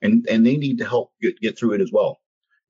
And, 0.00 0.26
and 0.28 0.44
they 0.44 0.56
need 0.56 0.78
to 0.78 0.84
help 0.84 1.12
get, 1.20 1.40
get 1.40 1.58
through 1.58 1.74
it 1.74 1.80
as 1.80 1.92
well. 1.92 2.20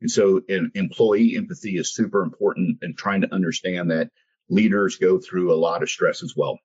And 0.01 0.11
so 0.11 0.43
employee 0.75 1.37
empathy 1.37 1.77
is 1.77 1.95
super 1.95 2.23
important 2.23 2.79
and 2.83 2.97
trying 2.97 3.23
to 3.23 3.33
understand 3.33 3.91
that 3.91 4.11
leaders 4.51 4.97
go 4.97 5.19
through 5.19 5.53
a 5.53 5.57
lot 5.57 5.83
of 5.83 5.89
stress 5.89 6.23
as 6.23 6.35
well. 6.37 6.59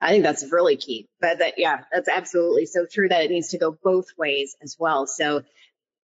I 0.00 0.10
think 0.10 0.24
that's 0.24 0.50
really 0.50 0.76
key. 0.76 1.08
But 1.20 1.38
that, 1.40 1.54
yeah, 1.58 1.84
that's 1.92 2.08
absolutely 2.08 2.66
so 2.66 2.86
true 2.90 3.08
that 3.08 3.24
it 3.24 3.30
needs 3.30 3.48
to 3.48 3.58
go 3.58 3.76
both 3.82 4.06
ways 4.16 4.56
as 4.62 4.76
well. 4.78 5.06
So 5.06 5.42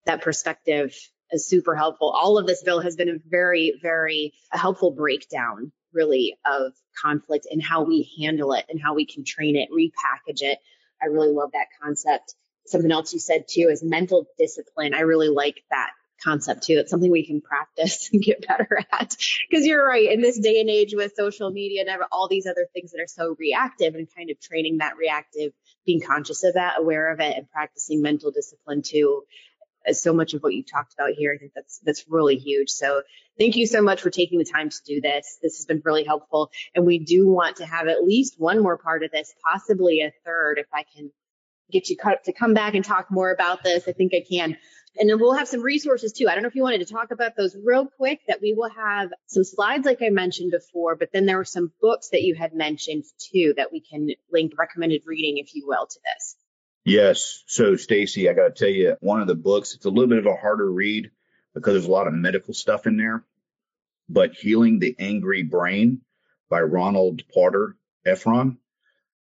that 0.05 0.23
perspective 0.23 0.95
is 1.31 1.49
super 1.49 1.75
helpful. 1.75 2.11
All 2.11 2.39
of 2.39 2.47
this 2.47 2.63
bill 2.63 2.81
has 2.81 2.97
been 2.97 3.09
a 3.09 3.19
very, 3.25 3.79
very 3.81 4.35
helpful 4.51 4.91
breakdown 4.91 5.73
really 5.93 6.37
of 6.45 6.73
conflict 7.01 7.47
and 7.51 7.63
how 7.63 7.85
we 7.85 8.11
handle 8.21 8.53
it 8.53 8.65
and 8.69 8.81
how 8.81 8.95
we 8.95 9.07
can 9.07 9.25
train 9.25 9.57
it, 9.57 9.71
repackage 9.71 10.43
it. 10.43 10.59
I 11.03 11.07
really 11.07 11.33
love 11.33 11.51
that 11.53 11.67
concept. 11.83 12.35
Something 12.67 12.93
else 12.93 13.13
you 13.13 13.19
said 13.19 13.45
too 13.49 13.69
is 13.71 13.83
mental 13.83 14.27
discipline. 14.39 14.95
I 14.95 15.01
really 15.01 15.29
like 15.29 15.63
that 15.71 15.91
concept 16.23 16.65
too. 16.65 16.75
It's 16.79 16.91
something 16.91 17.11
we 17.11 17.27
can 17.27 17.41
practice 17.41 18.11
and 18.13 18.23
get 18.23 18.47
better 18.47 18.79
at. 18.93 19.17
Because 19.51 19.67
you're 19.67 19.87
right, 19.87 20.11
in 20.11 20.21
this 20.21 20.39
day 20.39 20.61
and 20.61 20.71
age 20.71 20.95
with 20.95 21.15
social 21.17 21.51
media 21.51 21.85
and 21.87 22.03
all 22.13 22.29
these 22.29 22.47
other 22.47 22.67
things 22.73 22.93
that 22.93 23.01
are 23.01 23.09
so 23.09 23.35
reactive 23.39 23.95
and 23.95 24.09
kind 24.17 24.31
of 24.31 24.41
training 24.41 24.79
that 24.79 24.97
reactive, 24.97 25.53
being 25.85 26.01
conscious 26.01 26.45
of 26.45 26.55
that, 26.55 26.79
aware 26.79 27.13
of 27.13 27.21
it, 27.21 27.37
and 27.37 27.51
practicing 27.51 28.03
mental 28.03 28.31
discipline 28.31 28.83
too 28.83 29.23
so 29.91 30.13
much 30.13 30.35
of 30.35 30.43
what 30.43 30.55
you 30.55 30.63
talked 30.63 30.95
about 30.95 31.11
here. 31.11 31.33
I 31.35 31.39
think 31.39 31.53
that's 31.55 31.81
that's 31.85 32.05
really 32.09 32.37
huge. 32.37 32.71
So 32.71 33.03
thank 33.39 33.57
you 33.57 33.67
so 33.67 33.83
much 33.83 34.01
for 34.01 34.11
taking 34.11 34.39
the 34.39 34.45
time 34.45 34.71
to 34.71 34.77
do 34.87 35.01
this. 35.01 35.39
This 35.43 35.57
has 35.57 35.67
been 35.67 35.83
really 35.85 36.05
helpful. 36.05 36.51
And 36.75 36.87
we 36.87 36.99
do 36.99 37.29
want 37.29 37.57
to 37.57 37.67
have 37.67 37.89
at 37.89 38.05
least 38.05 38.35
one 38.39 38.63
more 38.63 38.79
part 38.79 39.03
of 39.03 39.11
this, 39.11 39.35
possibly 39.43 40.01
a 40.01 40.13
third, 40.25 40.59
if 40.59 40.67
I 40.73 40.85
can 40.95 41.11
get 41.71 41.89
you 41.89 41.97
to 42.25 42.33
come 42.33 42.55
back 42.55 42.75
and 42.75 42.85
talk 42.85 43.11
more 43.11 43.33
about 43.33 43.63
this. 43.63 43.89
I 43.89 43.93
think 43.93 44.13
I 44.15 44.23
can. 44.29 44.57
And 44.99 45.09
then 45.09 45.19
we'll 45.19 45.33
have 45.33 45.49
some 45.49 45.63
resources 45.63 46.13
too. 46.13 46.29
I 46.29 46.35
don't 46.35 46.43
know 46.43 46.49
if 46.49 46.55
you 46.55 46.63
wanted 46.63 46.87
to 46.87 46.93
talk 46.93 47.13
about 47.13 47.35
those 47.35 47.57
real 47.65 47.87
quick, 47.87 48.21
that 48.29 48.43
we 48.43 48.53
will 48.53 48.69
have 48.69 49.11
some 49.27 49.43
slides 49.43 49.87
like 49.87 50.03
I 50.03 50.11
mentioned 50.11 50.51
before, 50.51 50.97
but 50.97 51.09
then 51.13 51.25
there 51.25 51.39
were 51.39 51.45
some 51.45 51.73
books 51.81 52.11
that 52.11 52.23
you 52.23 52.35
had 52.35 52.53
mentioned 52.53 53.05
too 53.19 53.55
that 53.57 53.73
we 53.73 53.81
can 53.81 54.11
link 54.31 54.53
recommended 54.59 55.03
reading, 55.07 55.39
if 55.39 55.55
you 55.55 55.67
will, 55.67 55.87
to 55.87 55.99
this. 56.05 56.37
Yes. 56.85 57.45
So, 57.47 57.77
Stacy, 57.77 58.29
I 58.29 58.33
got 58.33 58.55
to 58.55 58.65
tell 58.65 58.73
you, 58.73 58.97
one 59.01 59.21
of 59.21 59.29
the 59.29 59.35
books, 59.37 59.75
it's 59.75 59.85
a 59.85 59.91
little 59.91 60.09
bit 60.09 60.19
of 60.19 60.27
a 60.27 60.35
harder 60.35 60.71
read 60.71 61.11
because 61.55 61.75
there's 61.75 61.87
a 61.87 61.91
lot 61.91 62.09
of 62.09 62.15
medical 62.15 62.55
stuff 62.55 62.87
in 62.87 62.97
there, 62.97 63.25
but 64.09 64.35
Healing 64.35 64.79
the 64.79 64.97
Angry 64.99 65.43
Brain 65.43 66.01
by 66.49 66.61
Ronald 66.61 67.23
Porter 67.33 67.77
Ephron. 68.05 68.59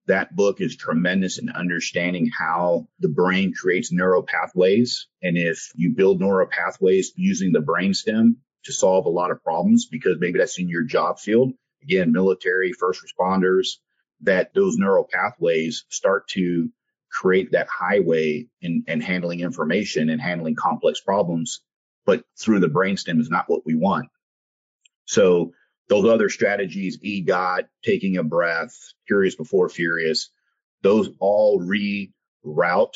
That 0.08 0.36
book 0.36 0.62
is 0.62 0.76
tremendous 0.76 1.38
in 1.38 1.50
understanding 1.50 2.32
how 2.36 2.88
the 3.00 3.10
brain 3.10 3.54
creates 3.54 3.92
neural 3.92 4.24
pathways. 4.24 5.08
And 5.22 5.38
if 5.38 5.72
you 5.76 5.94
build 5.96 6.20
neural 6.20 6.48
pathways 6.48 7.12
using 7.16 7.52
the 7.52 7.60
brainstem 7.60 8.38
to 8.64 8.74
solve 8.74 9.06
a 9.06 9.10
lot 9.10 9.30
of 9.32 9.44
problems, 9.44 9.86
because 9.86 10.18
maybe 10.20 10.40
that's 10.40 10.58
in 10.58 10.70
your 10.70 10.84
job 10.84 11.20
field, 11.20 11.54
again, 11.84 12.12
military, 12.12 12.72
first 12.72 13.04
responders, 13.04 13.78
that 14.22 14.54
those 14.56 14.78
neural 14.78 15.08
pathways 15.12 15.86
start 15.90 16.28
to 16.30 16.70
create 17.12 17.52
that 17.52 17.68
highway 17.68 18.48
in, 18.62 18.84
in 18.88 19.02
handling 19.02 19.40
information 19.42 20.10
and 20.10 20.22
handling 20.22 20.56
complex 20.56 21.02
problems, 21.02 21.62
but 22.06 22.24
through 22.40 22.60
the 22.60 22.68
brainstem 22.68 23.20
is 23.20 23.30
not 23.30 23.46
what 23.48 23.66
we 23.66 23.76
want. 23.76 24.08
So 25.06 25.54
those 25.90 26.06
other 26.06 26.30
strategies, 26.30 27.00
EGOT, 27.00 27.66
taking 27.84 28.18
a 28.18 28.24
breath, 28.24 28.76
curious 29.08 29.36
before 29.36 29.70
furious, 29.70 30.30
those 30.84 31.10
all 31.20 31.60
reroute 31.60 32.96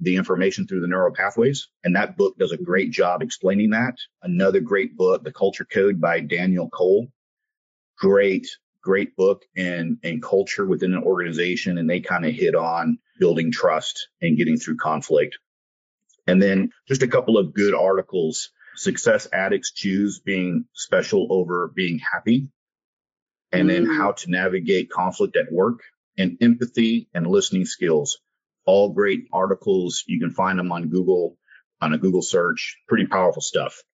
the 0.00 0.16
information 0.16 0.66
through 0.66 0.80
the 0.80 0.88
neural 0.88 1.14
pathways. 1.14 1.68
And 1.84 1.94
that 1.94 2.16
book 2.16 2.36
does 2.38 2.50
a 2.50 2.56
great 2.56 2.90
job 2.90 3.22
explaining 3.22 3.70
that. 3.70 3.94
Another 4.22 4.60
great 4.60 4.96
book, 4.96 5.22
The 5.22 5.32
Culture 5.32 5.64
Code 5.64 6.00
by 6.00 6.20
Daniel 6.20 6.68
Coyle. 6.68 7.06
Great, 7.98 8.48
great 8.82 9.14
book 9.14 9.44
and, 9.56 9.98
and 10.02 10.22
culture 10.22 10.66
within 10.66 10.94
an 10.94 11.04
organization. 11.04 11.78
And 11.78 11.88
they 11.88 12.00
kind 12.00 12.26
of 12.26 12.32
hit 12.32 12.56
on 12.56 12.98
building 13.22 13.52
trust 13.52 14.08
and 14.20 14.36
getting 14.36 14.56
through 14.56 14.76
conflict. 14.76 15.38
And 16.26 16.42
then 16.42 16.70
just 16.88 17.04
a 17.04 17.06
couple 17.06 17.38
of 17.38 17.54
good 17.54 17.72
articles. 17.72 18.50
Success 18.74 19.28
addicts 19.32 19.70
choose 19.70 20.18
being 20.18 20.64
special 20.72 21.28
over 21.30 21.70
being 21.72 22.00
happy. 22.00 22.50
And 23.52 23.68
mm. 23.68 23.72
then 23.72 23.86
how 23.86 24.10
to 24.10 24.30
navigate 24.30 24.90
conflict 24.90 25.36
at 25.36 25.52
work 25.52 25.82
and 26.18 26.36
empathy 26.40 27.08
and 27.14 27.24
listening 27.24 27.64
skills. 27.64 28.18
All 28.66 28.92
great 28.92 29.28
articles. 29.32 30.02
You 30.08 30.18
can 30.18 30.32
find 30.32 30.58
them 30.58 30.72
on 30.72 30.88
Google, 30.88 31.38
on 31.80 31.92
a 31.92 31.98
Google 31.98 32.22
search. 32.22 32.78
Pretty 32.88 33.06
powerful 33.06 33.42
stuff. 33.42 33.84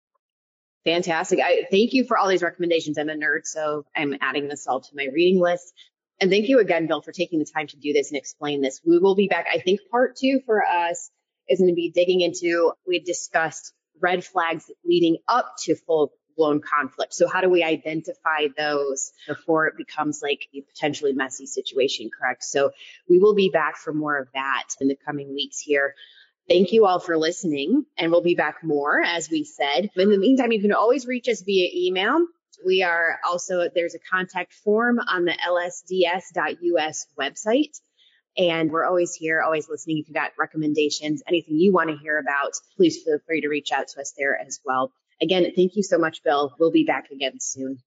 Fantastic. 0.87 1.41
I 1.41 1.67
thank 1.71 1.93
you 1.93 2.05
for 2.05 2.17
all 2.17 2.29
these 2.29 2.43
recommendations. 2.43 2.97
I'm 2.97 3.11
a 3.11 3.15
nerd, 3.15 3.45
so 3.45 3.85
I'm 3.95 4.17
adding 4.23 4.49
this 4.49 4.67
all 4.67 4.81
to 4.81 4.97
my 4.97 5.09
reading 5.13 5.39
list. 5.39 5.75
And 6.21 6.31
thank 6.31 6.49
you 6.49 6.59
again, 6.59 6.87
Bill, 6.87 7.01
for 7.01 7.13
taking 7.13 7.39
the 7.39 7.45
time 7.45 7.69
to 7.69 7.77
do 7.77 7.93
this 7.93 8.11
and 8.11 8.19
explain 8.19 8.61
this. 8.61 8.81
We 8.85 8.99
will 8.99 9.15
be 9.15 9.29
back. 9.29 9.47
I 9.53 9.59
think 9.59 9.81
part 9.91 10.17
two 10.17 10.41
for 10.45 10.65
us 10.65 11.11
is 11.49 11.61
going 11.61 11.71
to 11.71 11.75
be 11.75 11.91
digging 11.91 12.21
into, 12.21 12.73
we 12.87 12.99
discussed 12.99 13.73
red 14.01 14.25
flags 14.25 14.71
leading 14.85 15.19
up 15.29 15.55
to 15.65 15.75
full 15.75 16.13
blown 16.37 16.61
conflict. 16.61 17.15
So 17.15 17.29
how 17.29 17.41
do 17.41 17.49
we 17.49 17.65
identify 17.65 18.47
those 18.57 19.13
before 19.27 19.67
it 19.67 19.77
becomes 19.77 20.23
like 20.23 20.49
a 20.55 20.61
potentially 20.61 21.13
messy 21.13 21.47
situation, 21.47 22.11
correct? 22.17 22.45
So 22.45 22.71
we 23.09 23.19
will 23.19 23.35
be 23.35 23.51
back 23.51 23.77
for 23.77 23.93
more 23.93 24.17
of 24.17 24.29
that 24.35 24.69
in 24.81 24.89
the 24.89 24.97
coming 24.97 25.35
weeks 25.35 25.59
here. 25.59 25.95
Thank 26.49 26.73
you 26.73 26.87
all 26.87 26.99
for 26.99 27.19
listening, 27.19 27.85
and 27.99 28.11
we'll 28.11 28.23
be 28.23 28.35
back 28.35 28.65
more, 28.65 29.03
as 29.03 29.29
we 29.29 29.45
said. 29.45 29.91
In 29.97 30.11
the 30.11 30.17
meantime, 30.17 30.51
you 30.51 30.63
can 30.63 30.73
always 30.73 31.07
reach 31.07 31.29
us 31.29 31.43
via 31.43 31.69
email 31.75 32.25
we 32.65 32.83
are 32.83 33.19
also, 33.27 33.69
there's 33.75 33.95
a 33.95 33.99
contact 33.99 34.53
form 34.53 34.99
on 34.99 35.25
the 35.25 35.33
lsds.us 35.33 37.07
website. 37.19 37.81
And 38.37 38.71
we're 38.71 38.85
always 38.85 39.15
here, 39.15 39.43
always 39.43 39.69
listening. 39.69 39.99
If 39.99 40.09
you've 40.09 40.15
got 40.15 40.31
recommendations, 40.39 41.23
anything 41.27 41.57
you 41.59 41.73
want 41.73 41.91
to 41.91 41.97
hear 41.97 42.19
about, 42.19 42.53
please 42.77 43.03
feel 43.03 43.19
free 43.27 43.41
to 43.41 43.49
reach 43.49 43.73
out 43.73 43.89
to 43.89 44.01
us 44.01 44.15
there 44.17 44.39
as 44.39 44.61
well. 44.65 44.93
Again, 45.21 45.51
thank 45.57 45.75
you 45.75 45.83
so 45.83 45.99
much, 45.99 46.23
Bill. 46.23 46.55
We'll 46.61 46.71
be 46.71 46.85
back 46.85 47.11
again 47.11 47.41
soon. 47.41 47.79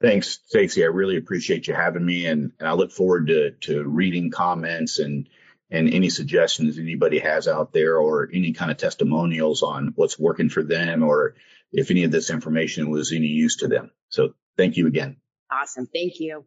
Thanks, 0.00 0.38
Stacy. 0.46 0.84
I 0.84 0.86
really 0.86 1.16
appreciate 1.16 1.66
you 1.66 1.74
having 1.74 2.06
me, 2.06 2.26
and, 2.26 2.52
and 2.60 2.68
I 2.68 2.74
look 2.74 2.92
forward 2.92 3.26
to, 3.28 3.50
to 3.62 3.82
reading 3.84 4.30
comments 4.30 4.98
and 4.98 5.28
and 5.70 5.92
any 5.92 6.08
suggestions 6.08 6.78
anybody 6.78 7.18
has 7.18 7.46
out 7.46 7.74
there, 7.74 7.98
or 7.98 8.30
any 8.32 8.52
kind 8.52 8.70
of 8.70 8.78
testimonials 8.78 9.62
on 9.62 9.92
what's 9.96 10.18
working 10.18 10.48
for 10.48 10.62
them, 10.62 11.02
or 11.02 11.34
if 11.72 11.90
any 11.90 12.04
of 12.04 12.10
this 12.10 12.30
information 12.30 12.90
was 12.90 13.12
any 13.12 13.26
use 13.26 13.56
to 13.58 13.68
them. 13.68 13.90
So 14.08 14.34
thank 14.56 14.76
you 14.76 14.86
again. 14.86 15.16
Awesome. 15.50 15.86
Thank 15.86 16.20
you. 16.20 16.44